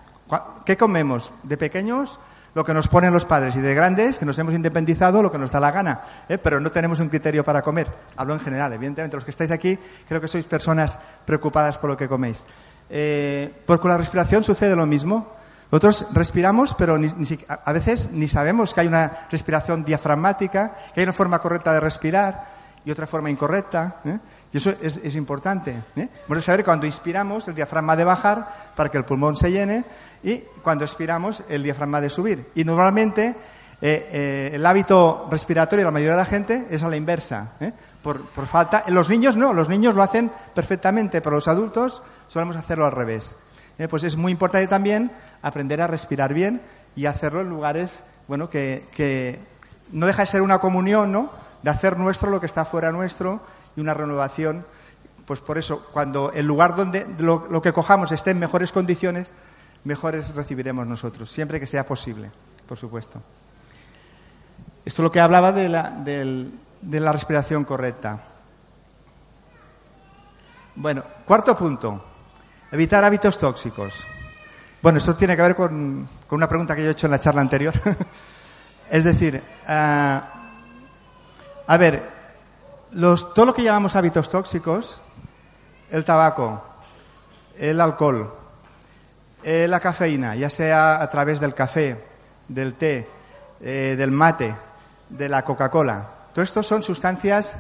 [0.64, 1.33] ¿qué comemos?
[1.42, 2.20] De pequeños,
[2.55, 5.38] lo que nos ponen los padres, y de grandes, que nos hemos independizado, lo que
[5.38, 6.03] nos da la gana.
[6.29, 6.38] ¿eh?
[6.38, 7.88] Pero no tenemos un criterio para comer.
[8.16, 9.16] Hablo en general, evidentemente.
[9.16, 9.76] Los que estáis aquí,
[10.07, 12.46] creo que sois personas preocupadas por lo que coméis.
[12.88, 15.35] Eh, pues con la respiración sucede lo mismo.
[15.72, 21.12] Nosotros respiramos, pero a veces ni sabemos que hay una respiración diafragmática, que hay una
[21.12, 22.46] forma correcta de respirar
[22.85, 23.96] y otra forma incorrecta.
[24.05, 24.18] ¿eh?
[24.53, 25.75] Y eso es, importante.
[25.95, 26.09] ¿eh?
[26.29, 29.85] A saber cuando inspiramos, el diafragma de bajar para que el pulmón se llene
[30.25, 32.51] y cuando expiramos, el diafragma de subir.
[32.57, 33.37] Y normalmente
[33.83, 37.53] eh, eh, el hábito respiratorio de la mayoría de la gente es a la inversa.
[37.61, 37.73] ¿eh?
[38.03, 38.85] Por, por, falta.
[38.89, 43.37] Los niños no, los niños lo hacen perfectamente, pero los adultos solemos hacerlo al revés.
[43.89, 45.11] Pues es muy importante también
[45.41, 46.61] aprender a respirar bien
[46.95, 49.39] y hacerlo en lugares, bueno, que, que
[49.93, 51.31] no deja de ser una comunión, ¿no?
[51.63, 53.41] De hacer nuestro lo que está fuera nuestro
[53.77, 54.65] y una renovación.
[55.27, 59.33] Pues por eso, cuando el lugar donde lo, que cojamos esté en mejores condiciones,
[59.85, 62.31] mejores recibiremos nosotros, siempre que sea posible,
[62.69, 63.21] por supuesto.
[64.85, 68.19] Esto es lo que hablaba de la, de la respiración correcta.
[70.75, 72.03] Bueno, cuarto punto,
[72.73, 74.05] evitar hábitos tóxicos.
[74.83, 77.43] Bueno, esto tiene que ver con, una pregunta que yo he hecho en la charla
[77.43, 77.75] anterior.
[78.91, 80.23] es decir, ah,
[81.67, 82.03] a ver,
[82.92, 85.00] los, todo lo que llamamos hábitos tóxicos,
[85.90, 86.62] el tabaco,
[87.59, 88.33] el alcohol,
[89.42, 92.03] eh, la cafeína, ya sea a través del café,
[92.48, 93.09] del té,
[93.61, 94.55] eh, del mate,
[95.09, 96.09] de la Coca-Cola.
[96.35, 97.57] Todo esto son sustancias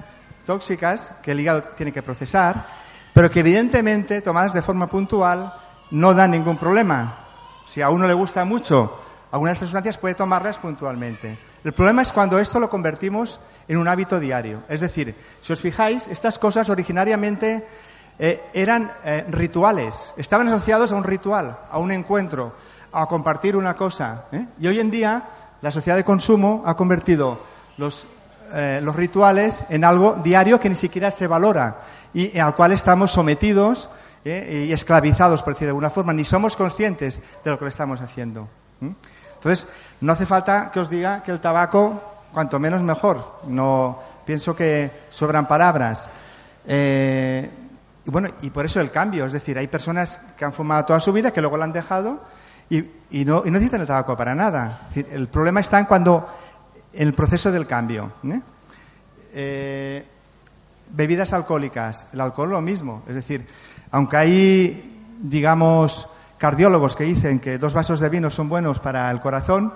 [0.46, 2.64] tóxicas que el hígado tiene que procesar,
[3.12, 5.52] pero que evidentemente, tomadas de forma puntual,
[5.90, 7.18] no dan ningún problema.
[7.66, 9.00] Si a uno le gusta mucho
[9.32, 11.38] algunas de estas sustancias, puede tomarlas puntualmente.
[11.62, 13.40] El problema es cuando esto lo convertimos
[13.70, 14.64] en un hábito diario.
[14.68, 17.64] Es decir, si os fijáis, estas cosas originariamente
[18.18, 22.52] eh, eran eh, rituales, estaban asociados a un ritual, a un encuentro,
[22.92, 24.24] a compartir una cosa.
[24.32, 24.44] ¿eh?
[24.58, 25.22] Y hoy en día
[25.62, 27.38] la sociedad de consumo ha convertido
[27.76, 28.08] los,
[28.82, 31.76] los rituales en algo diario que ni siquiera se valora
[32.12, 33.88] y al cual estamos sometidos
[34.24, 38.48] y esclavizados, por decir de alguna forma, ni somos conscientes de lo que estamos haciendo.
[38.80, 39.68] Entonces,
[40.00, 43.40] no hace falta que os diga que el tabaco, cuanto menos mejor.
[43.46, 46.10] No pienso que sobran palabras.
[46.66, 47.50] Eh,
[48.06, 51.00] y bueno, y por eso el cambio, es decir, hay personas que han fumado toda
[51.00, 52.20] su vida, que luego lo han dejado
[52.68, 52.84] y,
[53.24, 54.88] no, y no necesitan el tabaco para nada.
[54.94, 56.28] el problema está en cuando,
[56.92, 58.12] en el proceso del cambio.
[58.24, 58.40] ¿eh?
[59.34, 60.06] Eh,
[60.90, 63.46] bebidas alcohólicas, el alcohol lo mismo, es decir,
[63.90, 69.20] aunque hay, digamos, cardiólogos que dicen que dos vasos de vino son buenos para el
[69.20, 69.72] corazón,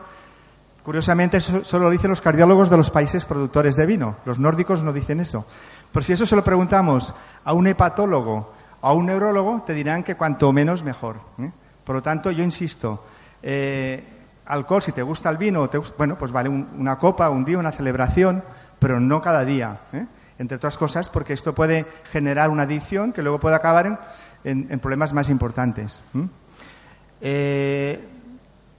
[0.84, 4.16] curiosamente eso solo lo dicen los cardiólogos de los países productores de vino.
[4.24, 5.44] Los nórdicos no dicen eso.
[5.90, 10.02] Pero si eso se lo preguntamos a un hepatólogo o a un neurólogo, te dirán
[10.02, 11.16] que cuanto menos mejor.
[11.38, 11.50] ¿eh?
[11.84, 13.04] Por lo tanto, yo insisto,
[13.42, 14.04] eh,
[14.46, 18.44] alcohol, si te gusta el vino, bueno, pues vale una copa, un día, una celebración,
[18.78, 19.80] pero no cada día.
[19.92, 20.04] ¿eh?
[20.38, 24.00] Entre otras cosas, porque esto puede generar una adicción que luego puede acabar
[24.44, 26.00] en, problemas más importantes.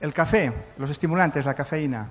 [0.02, 2.08] El café, los estimulantes, la cafeína.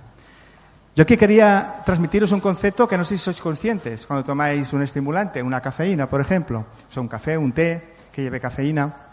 [0.97, 4.83] Yo aquí quería transmitiros un concepto que no sé si sois conscientes cuando tomáis un
[4.83, 6.65] estimulante, una cafeína, por ejemplo.
[6.89, 9.11] O sea, un café, un té que lleve cafeína.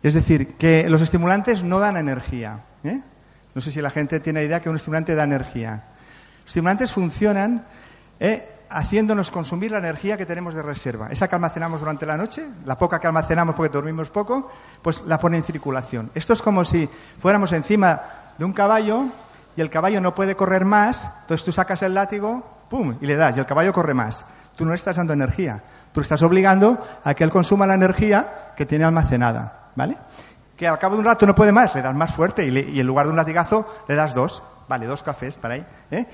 [0.00, 2.60] Es decir, que los estimulantes no dan energía.
[2.84, 3.00] ¿eh?
[3.54, 5.82] No sé si la gente tiene idea que un estimulante da energía.
[6.44, 7.66] Los estimulantes funcionan
[8.20, 8.46] ¿eh?
[8.68, 11.08] Haciéndonos consumir la energía que tenemos de reserva.
[11.10, 14.50] Esa que almacenamos durante la noche, la poca que almacenamos porque dormimos poco,
[14.82, 16.10] pues la pone en circulación.
[16.14, 18.00] Esto es como si fuéramos encima
[18.38, 19.06] de un caballo
[19.56, 22.96] y el caballo no puede correr más, entonces tú sacas el látigo, ¡pum!
[23.00, 24.24] y le das, y el caballo corre más.
[24.54, 28.66] Tú no estás dando energía, tú estás obligando a que él consuma la energía que
[28.66, 29.96] tiene almacenada, ¿vale?
[30.56, 32.86] Que al cabo de un rato no puede más, le das más fuerte y, en
[32.86, 35.66] lugar de un latigazo le das dos, vale, dos cafés para ahí.
[35.90, 36.06] ¿eh?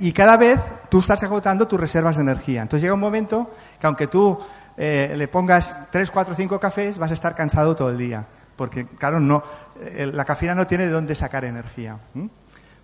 [0.00, 2.62] Y, cada vez tú estás agotando tus reservas de energía.
[2.62, 4.38] Entonces llega un momento que aunque tú
[4.76, 8.24] eh, le pongas tres, cuatro, cinco cafés, vas a estar cansado todo el día.
[8.56, 9.42] Porque, claro, no,
[9.80, 11.96] eh, la cafeína no tiene de dónde sacar energía.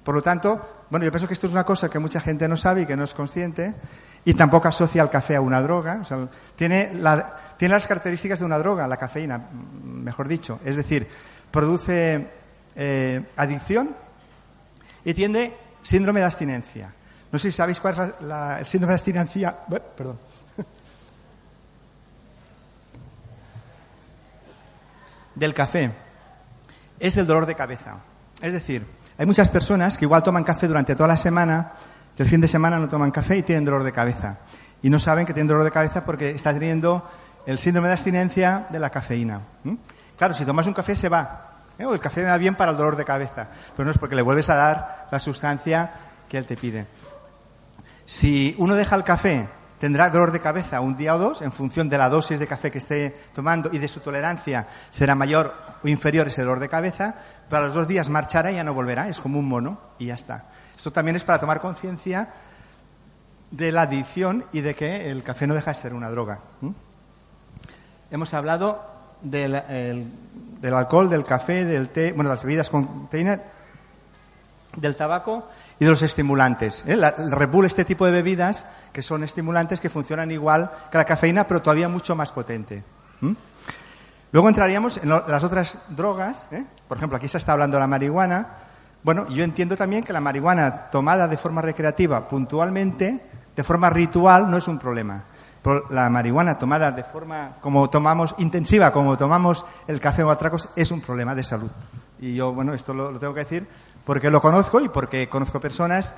[0.05, 2.57] Por lo tanto, bueno, yo pienso que esto es una cosa que mucha gente no
[2.57, 3.75] sabe y que no es consciente
[4.25, 6.03] y tampoco asocia el café a una droga.
[6.57, 9.41] tiene, las características de una droga, la cafeína,
[9.85, 10.61] mejor dicho.
[10.65, 11.09] Es decir,
[11.51, 12.29] produce
[12.77, 13.91] eh, adicción
[15.05, 16.93] y tiene síndrome de abstinencia.
[17.31, 18.01] No sé si sabéis cuál es
[18.61, 19.57] el síndrome de abstinencia.
[19.97, 20.19] perdón.
[25.35, 25.91] Del café.
[26.99, 27.97] Es el dolor de cabeza.
[28.41, 28.87] Es decir,
[29.19, 31.73] hay muchas personas que igual toman café durante toda la semana,
[32.17, 34.39] que el fin de semana no toman café y tienen dolor de cabeza.
[34.83, 37.09] Y no saben que tienen dolor de cabeza porque está teniendo
[37.47, 39.41] el síndrome de abstinencia de la cafeína.
[40.17, 41.54] Claro, si tomas un café se va.
[41.79, 41.87] ¿Eh?
[41.91, 44.49] el café va bien para el dolor de cabeza, pero no es porque le vuelves
[44.49, 45.93] a dar la sustancia
[46.29, 46.87] que él te pide.
[48.07, 51.89] Si uno deja el café, tendrá dolor de cabeza un día o dos en función
[51.89, 55.89] de la dosis de café que esté tomando y de su tolerancia será mayor o
[55.89, 57.15] inferior ese dolor de cabeza,
[57.49, 60.15] para los dos días marchará y ya no volverá, es como un mono y ya
[60.15, 60.47] está.
[60.77, 62.31] Esto también es para tomar conciencia
[63.51, 66.41] de la adicción y de que el café no deja de ser una droga.
[68.11, 68.85] Hemos hablado
[69.21, 70.07] del,
[70.73, 73.39] alcohol, del café, del té, bueno, de las bebidas con teína,
[74.77, 75.49] del tabaco
[75.79, 76.85] y de los estimulantes.
[76.87, 76.97] ¿eh?
[77.51, 81.61] Bull, este tipo de bebidas, que son estimulantes que funcionan igual que la cafeína, pero
[81.61, 82.83] todavía mucho más potente.
[84.33, 86.65] Luego entraríamos en las otras drogas, ¿eh?
[86.89, 88.47] por ejemplo, aquí se está hablando de la marihuana.
[89.03, 93.21] Bueno, yo entiendo también que la marihuana tomada de forma recreativa, puntualmente,
[93.55, 95.23] de forma ritual, no es un problema.
[95.91, 100.91] La marihuana tomada de forma como tomamos intensiva, como tomamos el café o atracos, es
[100.91, 101.71] un problema de salud.
[102.21, 103.67] Y yo, bueno, esto lo, tengo que decir
[104.05, 106.15] porque lo conozco y porque conozco personas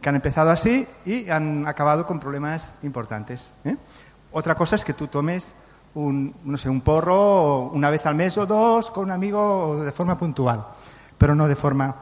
[0.00, 3.50] que han empezado así y han acabado con problemas importantes.
[3.64, 3.76] ¿eh?
[4.32, 5.54] Otra cosa es que tú tomes
[5.94, 9.92] un, no sé, un porro una vez al mes o dos con un amigo de
[9.92, 10.64] forma puntual,
[11.16, 11.94] pero no de forma...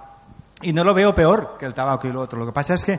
[0.62, 2.38] Y no lo veo peor que el tabaco y lo otro.
[2.38, 2.98] Lo que pasa es que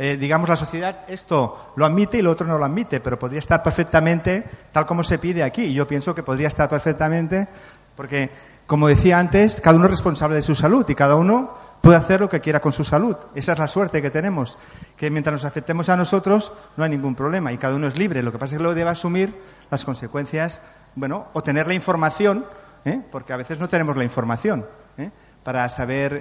[0.00, 3.40] eh, digamos, la sociedad esto lo admite y lo otro no lo admite, pero podría
[3.40, 5.72] estar perfectamente tal como se pide aquí.
[5.74, 7.48] Yo pienso que podría estar perfectamente,
[7.96, 8.30] porque,
[8.66, 12.20] como decía antes, cada uno es responsable de su salud y cada uno puede hacer
[12.20, 13.16] lo que quiera con su salud.
[13.34, 14.56] Esa es la suerte que tenemos,
[14.96, 18.22] que mientras nos afectemos a nosotros no hay ningún problema y cada uno es libre.
[18.22, 19.34] Lo que pasa es que luego debe asumir
[19.68, 20.60] las consecuencias,
[20.94, 22.44] bueno, o tener la información,
[22.84, 23.02] ¿eh?
[23.10, 24.64] porque a veces no tenemos la información
[24.96, 25.10] ¿eh?
[25.42, 26.20] para saber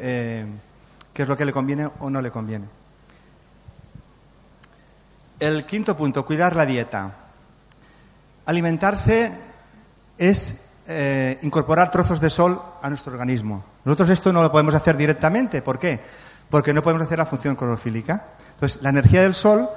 [1.14, 2.77] qué es lo que le conviene o no le conviene.
[5.40, 7.12] El quinto punto, cuidar la dieta.
[8.48, 9.32] Alimentarse
[10.18, 10.56] es
[10.88, 13.64] eh, incorporar trozos de sol a nuestro organismo.
[13.86, 15.62] Nosotros esto no lo podemos hacer directamente.
[15.62, 16.00] ¿Por qué?
[16.50, 18.26] Porque no podemos hacer la función clorofílica.
[18.54, 19.70] Entonces, la energía del sol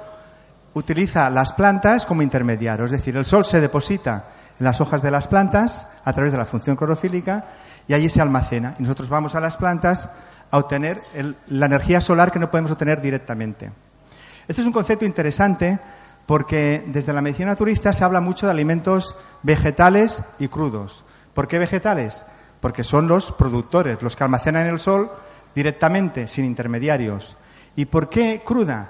[0.73, 2.85] utiliza las plantas como intermediario.
[2.85, 6.39] Es decir, el sol se deposita en las hojas de las plantas a través de
[6.39, 7.45] la función clorofílica
[7.87, 8.75] y allí se almacena.
[8.79, 10.09] Y nosotros vamos a las plantas
[10.49, 11.03] a obtener
[11.49, 13.71] la energía solar que no podemos obtener directamente.
[14.51, 15.79] Este es un concepto interesante
[16.25, 21.05] porque desde la medicina naturista se habla mucho de alimentos vegetales y crudos.
[21.33, 22.25] ¿Por qué vegetales?
[22.59, 25.09] Porque son los productores, los que almacenan el sol
[25.55, 27.37] directamente, sin intermediarios.
[27.77, 28.89] ¿Y por qué cruda?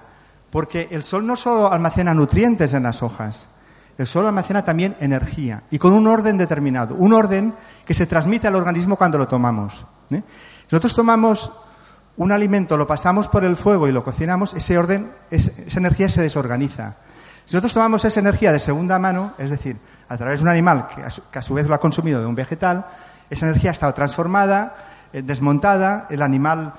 [0.49, 3.47] Porque el sol no solo almacena nutrientes en las hojas,
[3.99, 7.53] el sol almacena también energía y con un orden determinado, un orden
[7.85, 9.85] que se transmite al organismo cuando lo tomamos.
[10.09, 10.23] ¿eh?
[10.71, 11.51] Nosotros tomamos
[12.21, 16.21] un alimento lo pasamos por el fuego y lo cocinamos, ese orden, esa energía se
[16.21, 16.93] desorganiza.
[17.47, 20.87] Si nosotros tomamos esa energía de segunda mano, es decir, a través de un animal
[20.87, 21.01] que
[21.39, 22.85] a su, vez lo ha consumido de un vegetal,
[23.27, 24.75] esa energía ha estado transformada,
[25.11, 26.73] eh, desmontada, el animal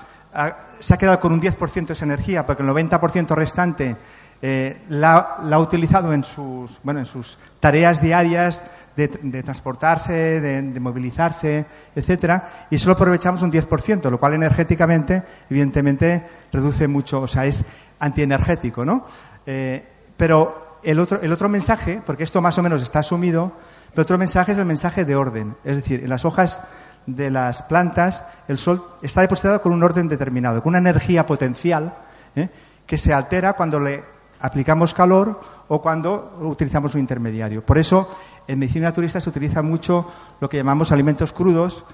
[0.79, 3.97] se ha quedado con un 10% de esa energía, porque el 90% restante
[4.45, 8.61] eh, la, ha utilizado en sus, bueno, en sus tareas diarias
[8.93, 9.07] de,
[9.41, 17.21] transportarse, de, movilizarse, etcétera, y solo aprovechamos un 10%, lo cual energéticamente, evidentemente, reduce mucho,
[17.21, 17.63] o sea, es
[17.99, 19.05] antienergético, ¿no?
[19.45, 19.81] Eh,
[20.17, 23.53] pero el otro, el otro mensaje, porque esto más o menos está asumido,
[23.93, 26.61] el otro mensaje es el mensaje de orden, es decir, en las hojas
[27.05, 31.93] de las plantas el sol está depositado con un orden determinado, con una energía potencial
[32.35, 32.49] ¿eh?
[32.85, 37.65] que se altera cuando le aplicamos calor o cuando utilizamos un intermediario.
[37.65, 38.13] Por eso
[38.45, 41.85] en medicina naturista se utiliza mucho lo que llamamos alimentos crudos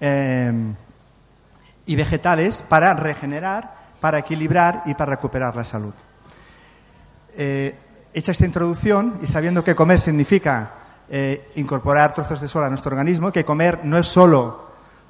[0.00, 0.52] eh,
[1.84, 5.92] y vegetales para regenerar, para equilibrar y para recuperar la salud.
[7.36, 7.76] Eh,
[8.14, 10.70] hecha esta introducción y sabiendo que comer significa
[11.10, 14.66] eh, incorporar trozos de sol a nuestro organismo, que comer no es solo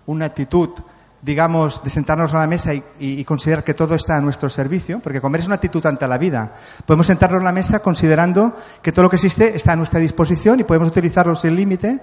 [0.07, 0.71] una actitud
[1.21, 5.21] digamos, de sentarnos a la mesa y, considerar que todo está a nuestro servicio, porque
[5.21, 6.53] comer es una actitud ante la vida.
[6.87, 10.61] Podemos sentarnos a la mesa considerando que todo lo que existe está a nuestra disposición
[10.61, 12.01] y podemos utilizarlo sin límite.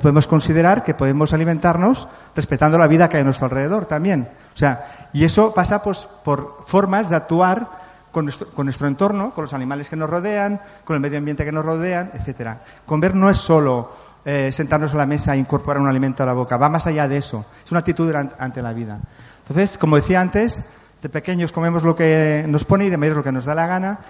[0.00, 4.28] Podemos considerar que podemos alimentarnos respetando la vida que hay a nuestro alrededor también.
[4.54, 7.68] O sea, y eso pasa pues, por formas de actuar
[8.10, 11.44] con nuestro, con nuestro entorno, con los animales que nos rodean, con el medio ambiente
[11.44, 12.60] que nos rodean, etcétera.
[12.84, 13.90] Comer no es solo
[14.28, 16.56] eh, sentarnos a la mesa e incorporar un alimento a la boca.
[16.56, 17.46] Va más allá de eso.
[17.64, 18.98] Es una actitud ante la vida.
[19.46, 20.64] Entonces, como decía antes,
[21.00, 23.68] de pequeños comemos lo que nos pone y de mayores lo que nos da la
[23.68, 24.00] gana.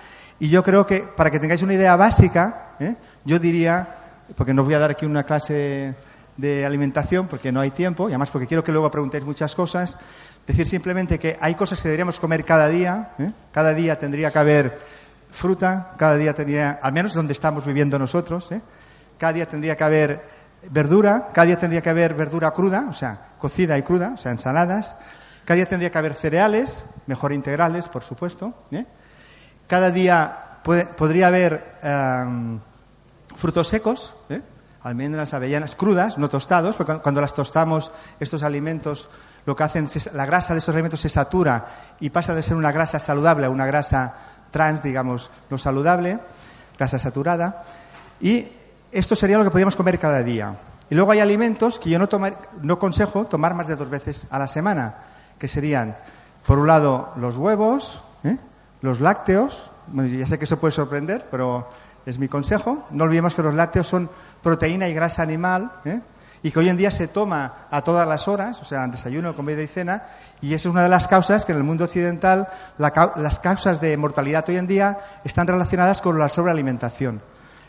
[0.41, 2.97] Y yo creo que, para que tengáis una idea básica, ¿eh?
[3.27, 3.89] yo diría,
[4.37, 5.95] porque no voy a dar aquí una clase
[6.39, 9.99] de alimentación porque no hay tiempo, y además porque quiero que luego preguntéis muchas cosas,
[10.47, 13.11] decir simplemente que hay cosas que deberíamos comer cada día.
[13.19, 13.33] ¿eh?
[13.53, 14.79] Cada día tendría que haber
[15.31, 18.51] fruta, cada día tendría, al menos donde estamos viviendo nosotros.
[19.19, 20.21] Cada día tendría que haber
[20.71, 24.33] verdura, cada día tendría que haber verdura cruda, o sea, cocida y cruda, o sea,
[24.33, 24.97] ensaladas,
[25.45, 28.85] cada día tendría que haber cereales, mejor integrales, por supuesto, ¿eh?
[29.67, 30.37] cada día
[30.97, 32.59] podría haber em,
[33.37, 34.41] frutos secos, ¿eh?
[34.83, 39.09] almendras, avellanas crudas, no tostados, porque cuando las tostamos, estos alimentos,
[39.45, 41.67] lo que hacen, la grasa de estos alimentos se satura
[42.01, 44.15] y pasa de ser una grasa saludable a una grasa
[44.51, 46.19] trans, digamos, no saludable,
[46.77, 47.63] grasa saturada.
[48.21, 48.49] Y
[48.93, 50.55] esto sería lo que podríamos comer cada día.
[50.89, 54.39] Y luego hay alimentos que yo no, tomar, no tomar más de dos veces a
[54.39, 54.95] la semana,
[55.39, 55.97] que serían,
[56.47, 58.37] por un lado, los huevos, ¿eh?
[58.83, 59.71] los lácteos.
[59.89, 61.69] Bueno, ya sé que eso puede sorprender, pero
[62.07, 62.87] es mi consejo.
[62.91, 64.09] No olvidemos que los lácteos son
[64.43, 66.01] proteína y grasa animal, ¿eh?
[66.45, 69.63] y que hoy en día se toma a todas las horas, o sea, desayuno, comida
[69.63, 70.05] y cena,
[70.41, 73.97] y esa es una de las causas que en el mundo occidental las causas de
[73.97, 77.21] mortalidad hoy en día están relacionadas con la sobrealimentación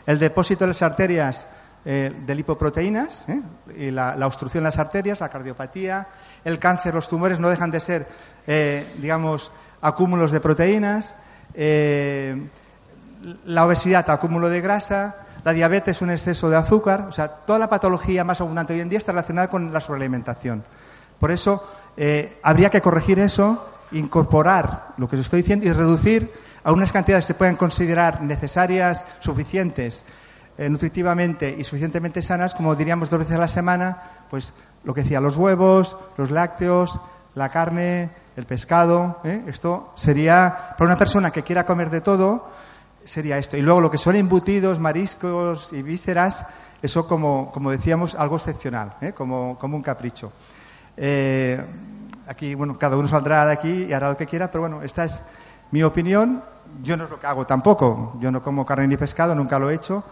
[0.08, 1.46] el depósito de las arterias
[1.84, 3.42] eh, de lipoproteínas, ¿eh?
[3.76, 6.06] y la, obstrucción de las arterias, la cardiopatía,
[6.46, 8.08] el cáncer, los tumores no dejan de ser,
[8.46, 9.52] eh, digamos,
[9.82, 11.14] acúmulos de proteínas,
[13.44, 17.68] la obesidad, acúmulo de grasa, la diabetes, un exceso de azúcar, o sea, toda la
[17.68, 20.64] patología más abundante hoy en día está relacionada con la sobrealimentación.
[21.20, 21.68] Por eso
[22.42, 26.32] habría que corregir eso incorporar lo que os estoy diciendo y reducir
[26.64, 30.04] a unas cantidades se puedan considerar necesarias, suficientes,
[30.56, 34.52] eh, nutritivamente y suficientemente sanas, como diríamos dos veces a la semana, pues
[34.84, 37.00] lo que decía, los huevos, los lácteos,
[37.34, 39.20] la carne, el pescado.
[39.24, 39.42] ¿eh?
[39.46, 42.48] Esto sería, para una persona que quiera comer de todo,
[43.04, 43.56] sería esto.
[43.56, 46.46] Y luego lo que son embutidos, mariscos y vísceras,
[46.82, 49.12] eso como, como decíamos, algo excepcional, ¿eh?
[49.12, 50.32] como, como un capricho.
[50.96, 51.60] Eh,
[52.26, 55.04] aquí, bueno, cada uno saldrá de aquí y hará lo que quiera, pero bueno, esta
[55.04, 55.22] es
[55.70, 56.42] mi opinión.
[56.82, 58.16] Yo no es lo que hago tampoco.
[58.20, 60.04] Yo no como carne ni pescado, nunca lo he hecho.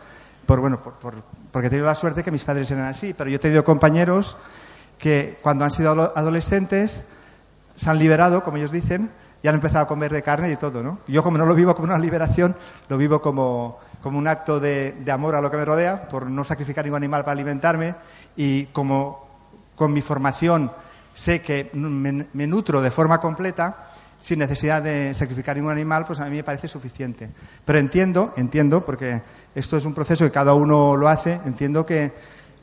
[0.47, 1.15] Por, bueno, por,
[1.51, 3.15] porque he tenido la suerte que mis padres eran así.
[3.15, 4.37] Pero yo he tenido compañeros
[4.99, 7.05] que cuando han sido adolescentes
[7.77, 9.11] se han liberado, como ellos dicen,
[9.43, 10.99] y han empezado a comer de carne y todo, ¿no?
[11.07, 12.57] Yo como no lo vivo como una liberación,
[12.89, 16.31] lo vivo como, como un acto de, de, amor a lo que me rodea, por
[16.31, 17.95] no sacrificar ningún animal para alimentarme,
[18.37, 19.27] y como
[19.77, 20.73] con mi formación
[21.13, 23.86] sé que me, me nutro de forma completa,
[24.21, 27.29] sin necesidad de sacrificar ningún animal, pues a mí me parece suficiente.
[27.65, 29.23] Pero entiendo, entiendo, porque
[29.55, 32.13] esto es un proceso que cada uno lo hace, entiendo que,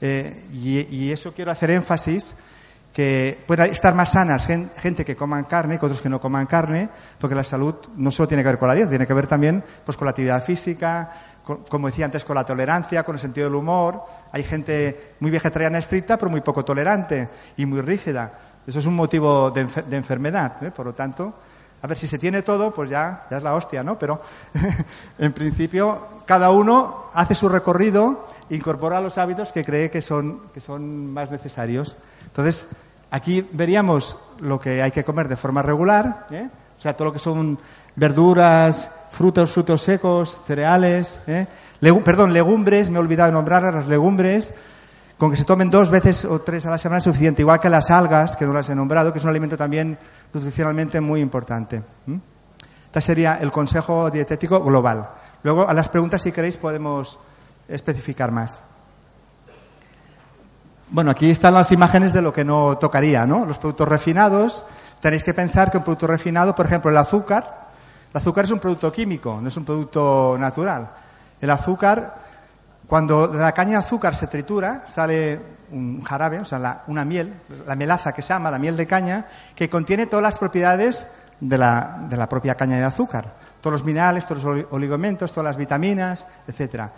[0.01, 2.35] eh, y, eso quiero hacer énfasis,
[2.91, 6.89] que pueda estar más sanas gente que coman carne que otros que no coman carne,
[7.19, 9.63] porque la salud no solo tiene que ver con la dieta, tiene que ver también
[9.83, 11.11] pues, con la actividad física,
[11.43, 14.03] con, como decía antes, con la tolerancia, con el sentido del humor.
[14.31, 18.31] Hay gente muy vegetariana estricta, pero muy poco tolerante y muy rígida.
[18.65, 20.63] Eso es un motivo de, de enfermedad.
[20.63, 20.71] ¿eh?
[20.71, 21.33] Por lo tanto,
[21.83, 23.99] a ver, si se tiene todo, pues ya, ya es la hostia, ¿no?
[23.99, 24.21] Pero
[25.19, 30.61] en principio cada uno hace su recorrido, incorpora los hábitos que cree que son, que
[30.61, 31.97] son más necesarios.
[32.25, 32.67] Entonces,
[33.11, 36.47] aquí veríamos lo que hay que comer de forma regular, ¿eh?
[36.77, 37.59] o sea, todo lo que son
[37.97, 41.47] verduras, frutos, frutos secos, cereales, ¿eh?
[42.05, 44.53] perdón, legumbres, me he olvidado de nombrar las legumbres,
[45.17, 47.69] con que se tomen dos veces o tres a la semana es suficiente, igual que
[47.69, 49.97] las algas, que no las he nombrado, que es un alimento también
[50.33, 51.81] nutricionalmente muy importante.
[52.85, 55.09] Este sería el consejo dietético global.
[55.43, 57.17] Luego, a las preguntas, si queréis, podemos
[57.67, 58.61] especificar más.
[60.89, 63.45] Bueno, aquí están las imágenes de lo que no tocaría, ¿no?
[63.45, 64.63] Los productos refinados.
[65.01, 67.67] Tenéis que pensar que un producto refinado, por ejemplo, el azúcar,
[68.11, 70.87] el azúcar es un producto químico, no es un producto natural.
[71.41, 72.22] El azúcar,
[72.87, 75.39] cuando la caña de azúcar se tritura, sale
[75.71, 77.33] un jarabe, o sea, una miel,
[77.65, 79.25] la melaza que se llama, la miel de caña,
[79.55, 81.07] que contiene todas las propiedades
[81.39, 83.33] de la, de la propia caña de azúcar.
[83.61, 86.91] Todos los minerales, todos los oligomentos, todas las vitaminas, etcétera.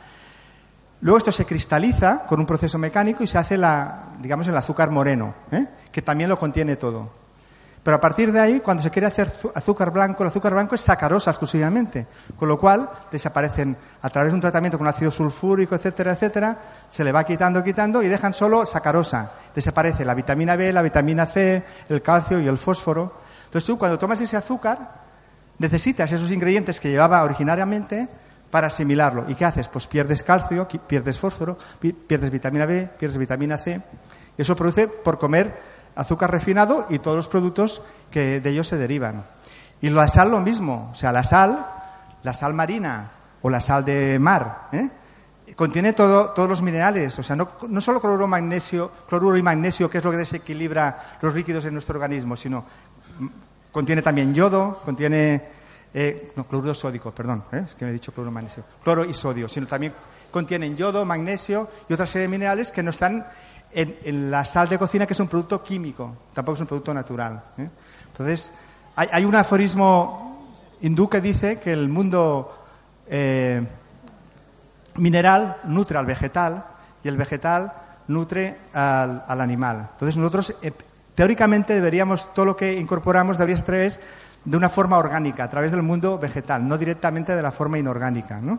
[1.01, 4.89] Luego esto se cristaliza con un proceso mecánico y se hace la, digamos, el azúcar
[4.89, 5.67] moreno, ¿eh?
[5.91, 7.24] que también lo contiene todo.
[7.85, 10.81] Pero a partir de ahí, cuando se quiere hacer azúcar blanco, el azúcar blanco es
[10.81, 16.13] sacarosa exclusivamente, con lo cual desaparecen a través de un tratamiento con ácido sulfúrico, etcétera,
[16.13, 16.57] etcétera,
[16.89, 19.33] se le va quitando, quitando y dejan solo sacarosa.
[19.53, 23.19] Desaparece la vitamina B, la vitamina C, el calcio y el fósforo.
[23.45, 24.79] Entonces tú cuando tomas ese azúcar
[25.59, 28.07] necesitas esos ingredientes que llevaba originariamente
[28.49, 29.25] para asimilarlo.
[29.27, 29.67] ¿Y qué haces?
[29.67, 31.55] Pues pierdes calcio, pierdes fósforo,
[32.07, 33.79] pierdes vitamina B, pierdes vitamina C.
[34.35, 37.81] Y eso produce por comer azúcar refinado y todos los productos
[38.11, 39.23] que de ellos se derivan.
[39.81, 41.65] Y la sal lo mismo, o sea, la sal,
[42.23, 44.89] la sal marina o la sal de mar, ¿eh?
[45.55, 49.89] contiene todo, todos los minerales, o sea, no, no solo cloruro, magnesio, cloruro y magnesio,
[49.89, 52.65] que es lo que desequilibra los líquidos en nuestro organismo, sino
[53.19, 53.27] mm,
[53.71, 55.43] contiene también yodo, contiene,
[55.93, 57.63] eh, no, cloruro sódico, perdón, ¿eh?
[57.67, 59.93] es que me he dicho cloruro magnesio, cloro y sodio, sino también
[60.31, 63.25] contienen yodo, magnesio y otra serie de minerales que no están
[63.75, 67.41] en, la sal de cocina, que es un producto químico, tampoco es un producto natural.
[67.57, 67.69] ¿eh?
[68.07, 68.53] Entonces,
[68.95, 72.55] hay, un aforismo hindú que dice que el mundo
[73.07, 73.61] eh,
[74.95, 76.63] mineral nutre al vegetal
[77.03, 77.73] y el vegetal
[78.07, 79.89] nutre al, animal.
[79.91, 80.71] Entonces, nosotros, eh,
[81.13, 83.99] teóricamente, deberíamos, todo lo que incorporamos debería ser
[84.45, 88.39] de una forma orgánica, a través del mundo vegetal, no directamente de la forma inorgánica.
[88.39, 88.53] ¿no?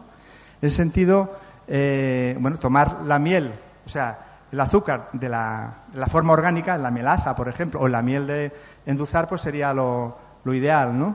[0.61, 1.33] En ese sentido,
[1.67, 3.53] bueno, tomar la miel,
[3.87, 5.75] o sea, el azúcar de la,
[6.09, 8.51] forma orgánica, la melaza, por ejemplo, o la miel de
[8.87, 11.15] endulzar, pues sería lo, ideal, ¿no?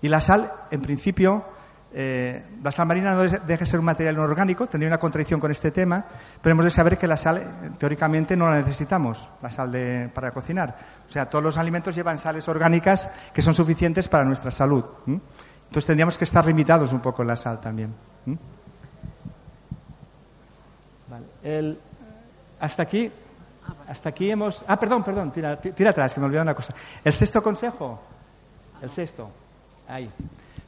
[0.00, 1.44] Y la sal, en principio,
[1.94, 5.38] eh, la sal marina no deja de ser un material no orgánico, tendría una contradicción
[5.38, 6.04] con este tema,
[6.42, 7.40] pero hemos de saber que la sal,
[7.78, 10.76] teóricamente, no la necesitamos, la sal para cocinar.
[11.08, 14.84] O sea, todos los alimentos llevan sales orgánicas que son suficientes para nuestra salud.
[15.06, 17.94] Entonces tendríamos que estar limitados un poco en la sal también.
[21.08, 21.76] Vale.
[22.62, 23.10] Hasta aquí,
[23.88, 24.64] hasta aquí hemos...
[24.68, 25.58] Ah, perdón, perdón, tira,
[25.90, 26.72] atrás, que me olvidé una cosa.
[27.04, 28.00] El sexto consejo,
[28.80, 29.28] el sexto,
[29.88, 30.08] ahí.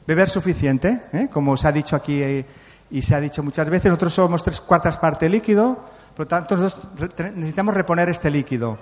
[0.05, 1.29] Beber suficiente, ¿eh?
[1.31, 2.45] como se ha dicho aquí eh,
[2.91, 6.57] y se ha dicho muchas veces, nosotros somos tres cuartas partes líquido, por lo tanto
[6.57, 6.89] nosotros
[7.33, 8.77] necesitamos reponer este líquido.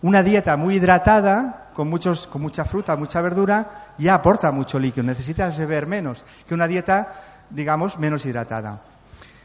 [0.00, 5.04] Una dieta muy hidratada, con, muchos, con mucha fruta, mucha verdura, ya aporta mucho líquido.
[5.04, 7.12] Necesitas beber menos que una dieta,
[7.50, 8.80] digamos, menos hidratada.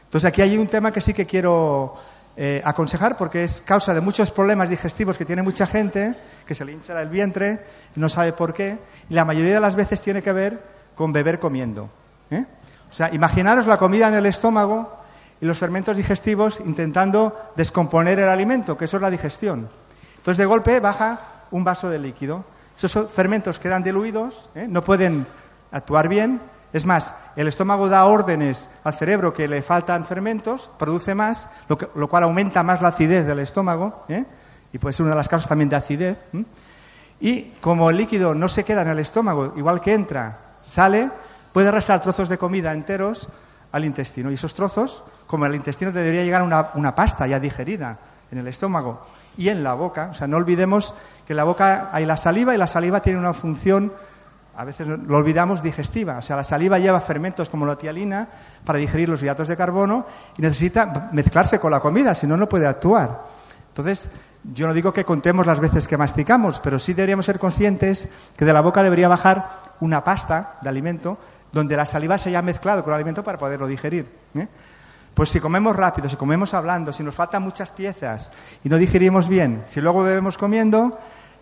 [0.04, 1.94] Entonces aquí hay un tema que sí que quiero
[2.42, 6.14] eh, aconsejar porque es causa de muchos problemas digestivos que tiene mucha gente,
[6.46, 7.60] que se le hincha el vientre,
[7.96, 8.78] no sabe por qué,
[9.10, 10.58] y la mayoría de las veces tiene que ver
[10.94, 11.90] con beber comiendo.
[12.30, 12.46] ¿eh?
[12.90, 14.90] O sea, imaginaros la comida en el estómago
[15.38, 19.68] y los fermentos digestivos intentando descomponer el alimento, que eso es la digestión.
[20.16, 21.20] Entonces, de golpe baja
[21.50, 22.46] un vaso de líquido.
[22.74, 24.64] Esos fermentos quedan diluidos, ¿eh?
[24.66, 25.26] no pueden
[25.72, 26.40] actuar bien.
[26.72, 32.08] Es más, el estómago da órdenes al cerebro que le faltan fermentos, produce más, lo,
[32.08, 34.24] cual aumenta más la acidez del estómago, ¿eh?
[34.72, 36.18] y puede ser una de las causas también de acidez.
[37.20, 41.10] Y como el líquido no se queda en el estómago, igual que entra, sale,
[41.52, 43.28] puede arrastrar trozos de comida enteros
[43.72, 44.30] al intestino.
[44.30, 47.98] Y esos trozos, como el intestino debería llegar una, una pasta ya digerida
[48.30, 49.04] en el estómago
[49.36, 50.10] y en la boca.
[50.12, 50.94] O sea, no olvidemos
[51.26, 53.92] que en la boca hay la saliva y la saliva tiene una función,
[54.56, 56.18] a veces lo olvidamos, digestiva.
[56.18, 58.28] O sea, la saliva lleva fermentos como la tialina
[58.64, 62.48] para digerir los hidratos de carbono y necesita mezclarse con la comida, si no, no
[62.48, 63.22] puede actuar.
[63.68, 64.10] Entonces,
[64.42, 68.44] yo no digo que contemos las veces que masticamos, pero sí deberíamos ser conscientes que
[68.44, 69.48] de la boca debería bajar
[69.80, 71.18] una pasta de alimento
[71.52, 74.06] donde la saliva se haya mezclado con el alimento para poderlo digerir.
[74.34, 74.48] ¿eh?
[75.14, 78.32] Pues si comemos rápido, si comemos hablando, si nos faltan muchas piezas
[78.64, 80.98] y no digerimos bien, si luego bebemos comiendo,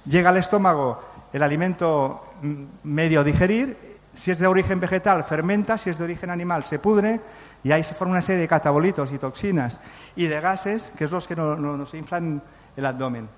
[0.07, 1.03] llega al estómago
[1.33, 6.31] el alimento mm, medio digerir, si es de origen vegetal fermenta, si es de origen
[6.31, 7.21] animal se pudre
[7.63, 9.81] y ahí se forma una serie de catabolitos y toxinas
[10.17, 12.43] y de gases, que es los que nos inflan
[12.77, 13.29] el abdomen.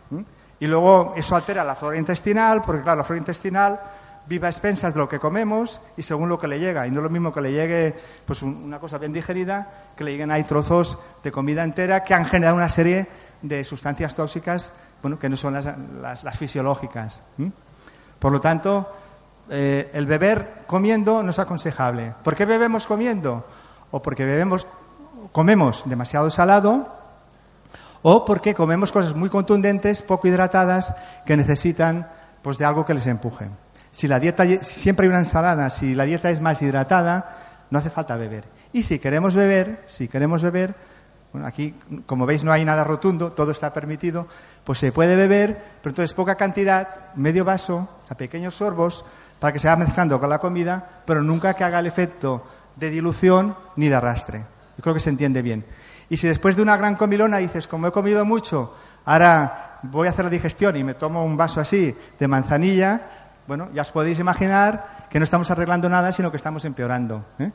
[0.59, 3.81] Y luego eso altera la flora intestinal, porque claro, la flora intestinal
[4.27, 6.87] viva a expensas de lo que comemos y según lo que le llega.
[6.87, 10.13] Y no es lo mismo que le llegue pues una cosa bien digerida, que le
[10.13, 13.07] lleguen ahí trozos de comida entera que han generado una serie
[13.43, 14.73] de sustancias tóxicas
[15.03, 17.23] bueno, que no son las, fisiológicas.
[18.21, 18.87] Por lo tanto,
[19.51, 22.15] eh, el beber comiendo no es aconsejable.
[22.23, 23.45] ¿Por qué bebemos comiendo?
[23.91, 24.67] O porque bebemos,
[25.33, 26.87] comemos demasiado salado,
[28.03, 30.95] o porque comemos cosas muy contundentes, poco hidratadas,
[31.27, 32.09] que necesitan
[32.43, 33.49] pues, de algo que les empuje.
[33.91, 37.37] Si la dieta, siempre hay una ensalada, si la dieta es más hidratada,
[37.71, 38.45] no hace falta beber.
[38.73, 40.75] Y si queremos beber, si queremos beber,
[41.33, 41.75] bueno, aquí,
[42.07, 44.27] como veis, no hay nada rotundo, todo está permitido,
[44.65, 49.05] pues se puede beber, pero entonces poca cantidad, medio vaso, a pequeños sorbos,
[49.39, 52.45] para que se vaya mezclando con la comida, pero nunca que haga el efecto
[52.77, 54.45] de dilución ni de arrastre.
[54.77, 55.65] Yo creo que se entiende bien.
[56.09, 58.75] Y si después de una gran comilona dices, como he comido mucho,
[59.05, 63.01] ahora voy a hacer la digestión y me tomo un vaso así de manzanilla,
[63.47, 67.25] bueno, ya os podéis imaginar que no estamos arreglando nada, sino que estamos empeorando.
[67.39, 67.51] ¿eh?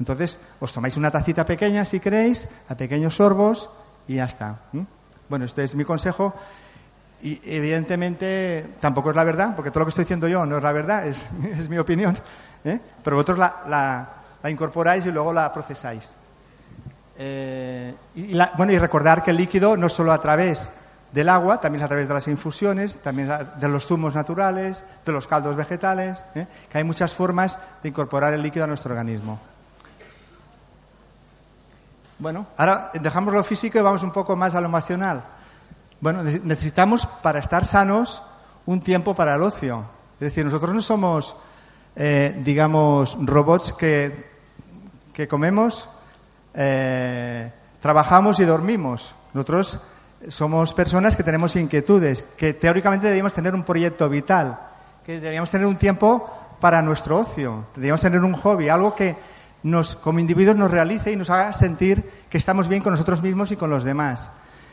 [0.00, 3.68] Entonces, os tomáis una tacita pequeña, si queréis, a pequeños sorbos
[4.08, 4.56] y ya está.
[5.28, 6.34] Bueno, este es mi consejo.
[7.22, 10.62] Y evidentemente tampoco es la verdad, porque todo lo que estoy diciendo yo no es
[10.62, 11.26] la verdad, es,
[11.68, 12.16] mi opinión.
[12.64, 12.80] ¿eh?
[13.04, 14.08] Pero vosotros la,
[14.48, 16.14] incorporáis y luego la procesáis.
[17.18, 20.70] Eh, y, bueno, y recordar que el líquido no solo a través
[21.12, 23.30] del agua, también a través de las infusiones, también
[23.60, 26.46] de los zumos naturales, de los caldos vegetales, ¿eh?
[26.70, 29.49] que hay muchas formas de incorporar el líquido a nuestro organismo.
[32.20, 35.24] Bueno, ahora dejamos lo físico y vamos un poco más a lo emocional.
[36.02, 38.22] Bueno, necesitamos para estar sanos
[38.66, 39.86] un tiempo para el ocio.
[40.16, 41.34] Es decir, nosotros no somos,
[41.96, 44.28] eh, digamos, robots que,
[45.14, 45.88] que comemos,
[46.52, 47.50] eh,
[47.80, 49.14] trabajamos y dormimos.
[49.32, 49.80] Nosotros
[50.28, 54.60] somos personas que tenemos inquietudes, que teóricamente deberíamos tener un proyecto vital,
[55.06, 56.28] que deberíamos tener un tiempo
[56.60, 59.16] para nuestro ocio, deberíamos tener un hobby, algo que
[59.62, 63.50] nos, como individuos nos realice y nos haga sentir que estamos bien con nosotros mismos
[63.52, 64.30] y con los demás.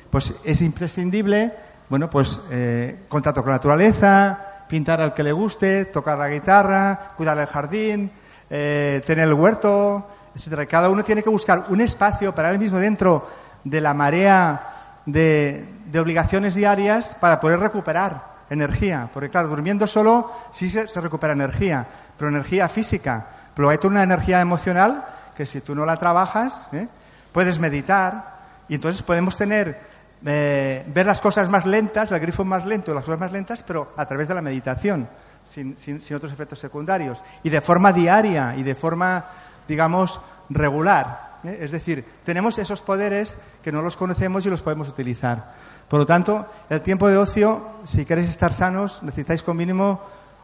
[0.09, 1.53] Pues es imprescindible,
[1.89, 7.13] bueno, pues eh, contacto con la naturaleza, pintar al que le guste, tocar la guitarra,
[7.17, 8.11] cuidar el jardín,
[8.49, 10.65] eh, tener el huerto, etcétera.
[10.65, 13.27] Cada uno tiene que buscar un espacio para él mismo dentro
[13.63, 15.65] de la marea de,
[15.99, 19.09] obligaciones diarias para poder recuperar energía.
[19.13, 23.27] Porque, claro, durmiendo solo sí se, recupera energía, pero energía física.
[23.57, 25.03] Pero hay una energía emocional
[25.35, 26.87] que si tú no la trabajas, ¿eh?
[27.31, 28.37] puedes meditar
[28.69, 29.81] y entonces podemos tener,
[30.23, 33.93] eh, ver las cosas más lentas, el grifo más lento, las cosas más lentas, pero
[33.97, 35.09] a través de la meditación,
[35.43, 37.23] sin, sin otros efectos secundarios.
[37.41, 39.25] Y de forma diaria y de forma,
[39.67, 41.39] digamos, regular.
[41.43, 41.57] ¿eh?
[41.59, 45.55] Es decir, tenemos esos poderes que no los conocemos y los podemos utilizar.
[45.87, 49.99] Por lo tanto, el tiempo de ocio, si queréis estar sanos, necesitáis con mínimo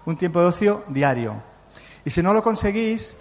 [0.05, 1.52] un tiempo de ocio diario.
[2.05, 3.17] Y si no lo conseguís,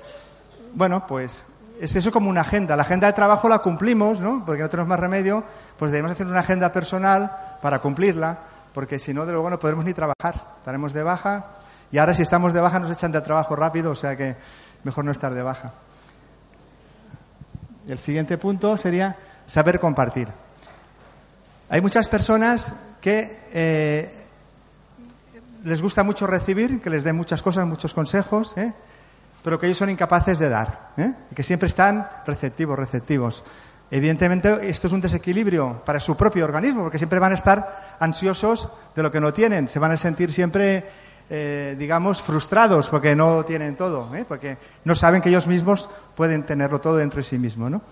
[0.74, 1.44] bueno, pues
[1.80, 2.76] es eso como una agenda.
[2.76, 4.44] La agenda de trabajo la cumplimos, ¿no?
[4.44, 5.44] Porque no tenemos más remedio,
[5.78, 8.38] pues debemos hacer una agenda personal para cumplirla.
[8.72, 10.54] porque si no, de luego no podremos ni trabajar.
[10.58, 11.44] Estaremos de baja
[11.90, 14.34] y ahora si estamos de baja nos echan de trabajo rápido, o sea que
[14.82, 15.72] mejor no estar de baja.
[17.86, 19.16] El siguiente punto sería
[19.46, 20.28] saber compartir.
[21.68, 24.21] Hay muchas personas que eh,
[25.64, 28.72] les gusta mucho recibir, que les den muchas cosas, muchos consejos, ¿eh?
[29.42, 31.12] pero que ellos son incapaces de dar, ¿eh?
[31.34, 33.44] que siempre están receptivos, receptivos.
[33.90, 38.68] Evidentemente, esto es un desequilibrio para su propio organismo, porque siempre van a estar ansiosos
[38.96, 40.84] de lo que no tienen, se van a sentir siempre,
[41.28, 46.80] eh, digamos, frustrados porque no tienen todo, porque no saben que ellos mismos pueden tenerlo
[46.80, 47.82] todo dentro de sí mismos, ¿no?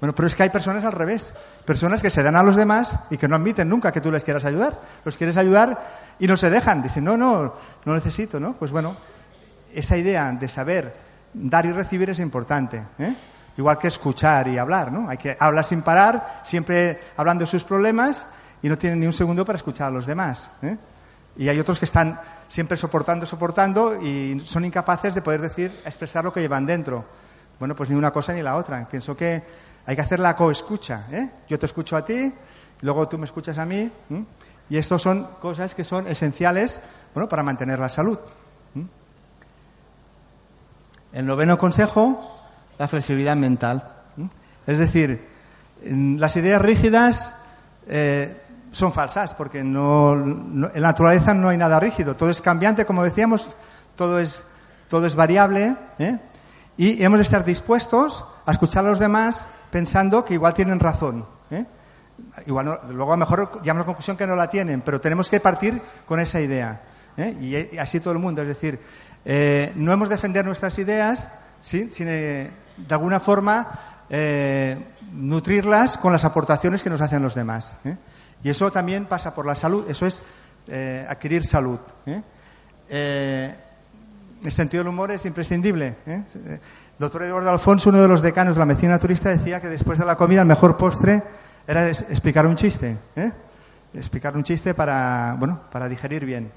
[0.00, 1.32] Bueno, pero es que hay personas al revés,
[1.64, 4.24] personas que se dan a los demás y que no admiten nunca que tú les
[4.24, 4.78] quieras ayudar.
[5.06, 5.78] Los quieres ayudar
[6.18, 7.54] y no se dejan, dicen, no, no,
[7.84, 8.54] no necesito, ¿no?
[8.54, 8.96] Pues bueno,
[9.74, 10.94] esa idea de saber
[11.32, 13.14] dar y recibir es importante, ¿eh?
[13.58, 15.08] igual que escuchar y hablar, ¿no?
[15.08, 18.26] Hay que hablar sin parar, siempre hablando de sus problemas
[18.62, 20.50] y no tienen ni un segundo para escuchar a los demás.
[20.62, 20.76] ¿eh?
[21.36, 26.24] Y hay otros que están siempre soportando, soportando y son incapaces de poder decir, expresar
[26.24, 27.04] lo que llevan dentro.
[27.58, 28.86] Bueno, pues ni una cosa ni la otra.
[28.90, 29.42] Pienso que
[29.84, 31.06] hay que hacer la coescucha.
[31.10, 31.30] ¿eh?
[31.48, 32.32] Yo te escucho a ti,
[32.80, 33.90] luego tú me escuchas a mí.
[34.68, 36.80] Y estas son cosas que son esenciales
[37.14, 38.18] bueno, para mantener la salud.
[41.12, 42.36] El noveno consejo
[42.78, 43.92] la flexibilidad mental.
[44.66, 45.26] Es decir,
[45.82, 47.34] las ideas rígidas
[47.86, 48.36] eh,
[48.72, 53.04] son falsas, porque no, en la naturaleza no hay nada rígido, todo es cambiante, como
[53.04, 53.50] decíamos,
[53.94, 54.44] todo es,
[54.88, 56.18] todo es variable, ¿eh?
[56.76, 61.24] y hemos de estar dispuestos a escuchar a los demás pensando que igual tienen razón.
[62.38, 62.42] ¿Eh?
[62.46, 65.40] Igual luego a lo mejor llegamos a conclusión que no la tienen, pero tenemos que
[65.40, 66.80] partir con esa idea.
[67.40, 68.42] Y, así todo el mundo.
[68.42, 68.78] Es decir,
[69.76, 71.30] no hemos de defender nuestras ideas
[71.62, 71.88] ¿sí?
[71.90, 72.08] sin,
[72.76, 73.68] de alguna forma,
[74.10, 74.76] eh,
[75.12, 77.76] nutrirlas con las aportaciones que nos hacen los demás.
[77.84, 77.96] ¿eh?
[78.42, 80.22] Y eso también pasa por la salud, eso es
[80.68, 81.78] eh, adquirir salud.
[82.88, 83.54] el
[84.50, 85.96] sentido del humor es imprescindible.
[86.06, 86.60] El
[86.98, 90.04] doctor Eduardo Alfonso, uno de los decanos de la medicina naturista, decía que después de
[90.04, 91.22] la comida el mejor postre
[91.66, 92.96] era explicar un chiste.
[93.92, 96.52] Explicar un chiste para, bueno, para digerir bien.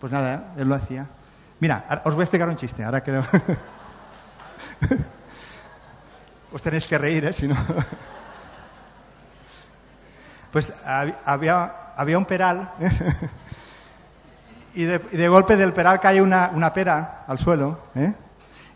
[0.00, 1.06] Pues nada, él lo hacía.
[1.60, 3.22] Mira, os voy a explicar un chiste, ahora que...
[6.52, 7.32] Os tenéis que reír, ¿eh?
[7.32, 7.56] Si no...
[10.52, 12.72] Pues había, había un peral
[14.74, 18.12] y, de, golpe del peral cae una, una pera al suelo ¿eh?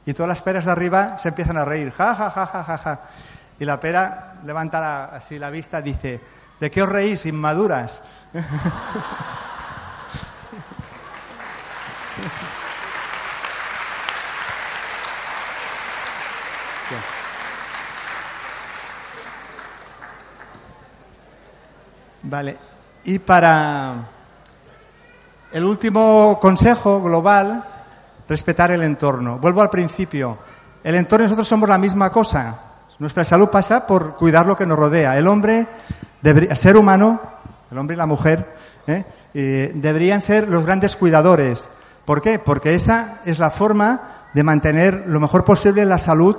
[0.06, 1.92] y todas las peras de arriba se empiezan a reír.
[1.92, 3.00] Ja, ja, ja, ja, ja, ja.
[3.58, 6.20] Y la pera levanta así la vista dice,
[6.60, 8.02] ¿de qué os reís, inmaduras?
[22.28, 22.58] Vale.
[23.04, 23.94] Y para
[25.52, 27.64] el último consejo global,
[28.28, 29.38] respetar el entorno.
[29.38, 30.36] Vuelvo al principio.
[30.82, 32.65] El entorno y nosotros somos la misma cosa.
[32.98, 35.18] Nuestra salud pasa por cuidar lo que nos rodea.
[35.18, 35.66] El hombre,
[36.22, 37.20] debería, ser humano,
[37.70, 38.54] el hombre y la mujer,
[38.86, 39.04] ¿eh?
[39.74, 41.70] deberían ser los grandes cuidadores.
[42.04, 42.38] ¿Por qué?
[42.38, 44.00] Porque esa es la forma
[44.32, 46.36] de mantener lo mejor posible la salud,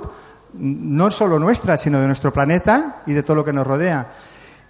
[0.54, 4.06] no solo nuestra, sino de nuestro planeta y de todo lo que nos rodea.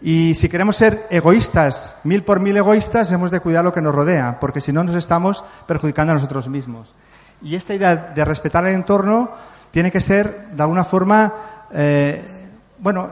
[0.00, 3.94] Y si queremos ser egoístas, mil por mil egoístas, hemos de cuidar lo que nos
[3.94, 6.94] rodea, porque si no nos estamos perjudicando a nosotros mismos.
[7.42, 9.30] Y esta idea de respetar el entorno
[9.70, 11.32] tiene que ser, de alguna forma,
[11.72, 12.48] eh,
[12.78, 13.08] bueno,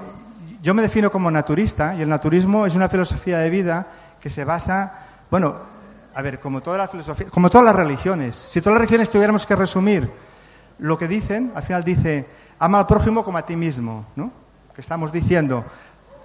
[0.63, 3.87] yo me defino como naturista y el naturismo es una filosofía de vida
[4.21, 4.93] que se basa,
[5.31, 5.55] bueno,
[6.15, 8.35] a ver, como toda la filosofía, como todas las religiones.
[8.35, 10.11] Si todas las religiones tuviéramos que resumir
[10.79, 12.27] lo que dicen, al final dice,
[12.59, 14.31] ama al prójimo como a ti mismo, ¿no?
[14.75, 15.65] Que estamos diciendo,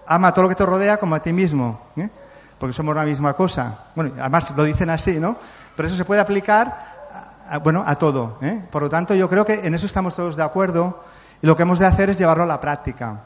[0.07, 2.09] ama todo lo que te rodea como a ti mismo, ¿eh?
[2.57, 3.85] porque somos la misma cosa.
[3.95, 5.35] Bueno, además lo dicen así, ¿no?
[5.75, 8.37] Pero eso se puede aplicar, a, bueno, a todo.
[8.41, 8.61] ¿eh?
[8.69, 11.03] Por lo tanto, yo creo que en eso estamos todos de acuerdo
[11.41, 13.21] y lo que hemos de hacer es llevarlo a la práctica.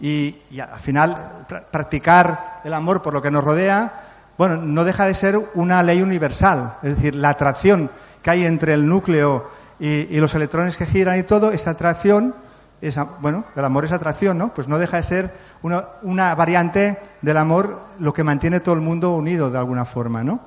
[0.00, 3.92] Y, al final, practicar el amor por lo que nos rodea,
[4.36, 6.74] bueno, no deja de ser una ley universal.
[6.82, 7.90] Es decir, la atracción
[8.22, 12.34] que hay entre el núcleo y, y los electrones que giran y todo, esa atracción
[13.20, 14.54] bueno, el amor es atracción, ¿no?
[14.54, 15.30] Pues no deja de ser
[15.62, 20.22] una, una, variante del amor lo que mantiene todo el mundo unido de alguna forma,
[20.22, 20.40] ¿no?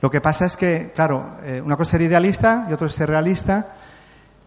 [0.00, 2.94] Lo que pasa es que, claro, eh, una cosa es ser idealista y otra es
[2.94, 3.66] ser realista,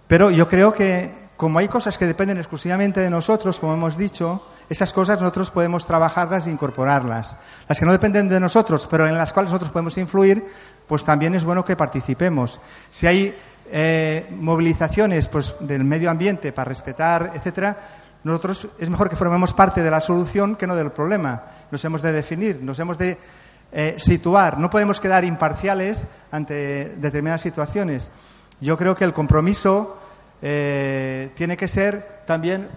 [0.07, 4.45] pero yo creo que como hay cosas que dependen exclusivamente de nosotros, como hemos dicho,
[4.69, 7.37] esas cosas nosotros podemos trabajarlas e incorporarlas.
[7.65, 10.43] Las que no dependen de nosotros, pero en las cuales nosotros podemos influir,
[10.85, 12.59] pues también es bueno que participemos.
[12.91, 13.33] Si hay
[13.71, 17.77] eh, movilizaciones pues, del medio ambiente para respetar, etcétera,
[18.25, 21.41] nosotros es mejor que formemos parte de la solución que no del problema.
[21.71, 23.17] Nos hemos de definir, nos hemos de
[23.71, 28.11] eh, situar, no podemos quedar imparciales ante determinadas situaciones.
[28.59, 29.95] Yo creo que el compromiso
[30.41, 32.69] eh, tiene que ser también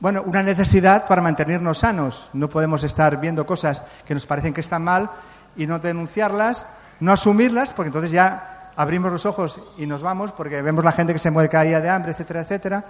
[0.00, 2.28] bueno, una necesidad para mantenernos sanos.
[2.32, 5.08] No podemos estar viendo cosas que nos parecen que están mal
[5.56, 6.66] y no denunciarlas,
[6.98, 11.12] no asumirlas, porque entonces ya abrimos los ojos y nos vamos, porque vemos la gente
[11.12, 12.84] que se muere cada día de hambre, etcétera, etcétera.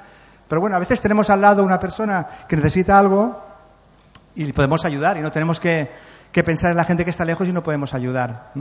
[0.49, 3.39] Pero bueno, a veces tenemos al lado una persona que necesita algo
[4.35, 5.91] y podemos ayudar y no tenemos que,
[6.33, 8.53] pensar en la gente que está lejos y no podemos ayudar.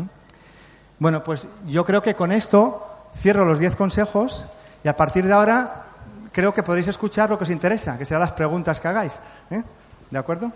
[1.00, 4.46] Bueno, pues yo creo que con esto cierro los diez consejos
[4.84, 5.84] y a partir de ahora
[6.32, 9.20] creo que podéis escuchar lo que os interesa, que serán las preguntas que hagáis.
[9.50, 9.64] ¿eh?
[10.10, 10.52] ¿De acuerdo?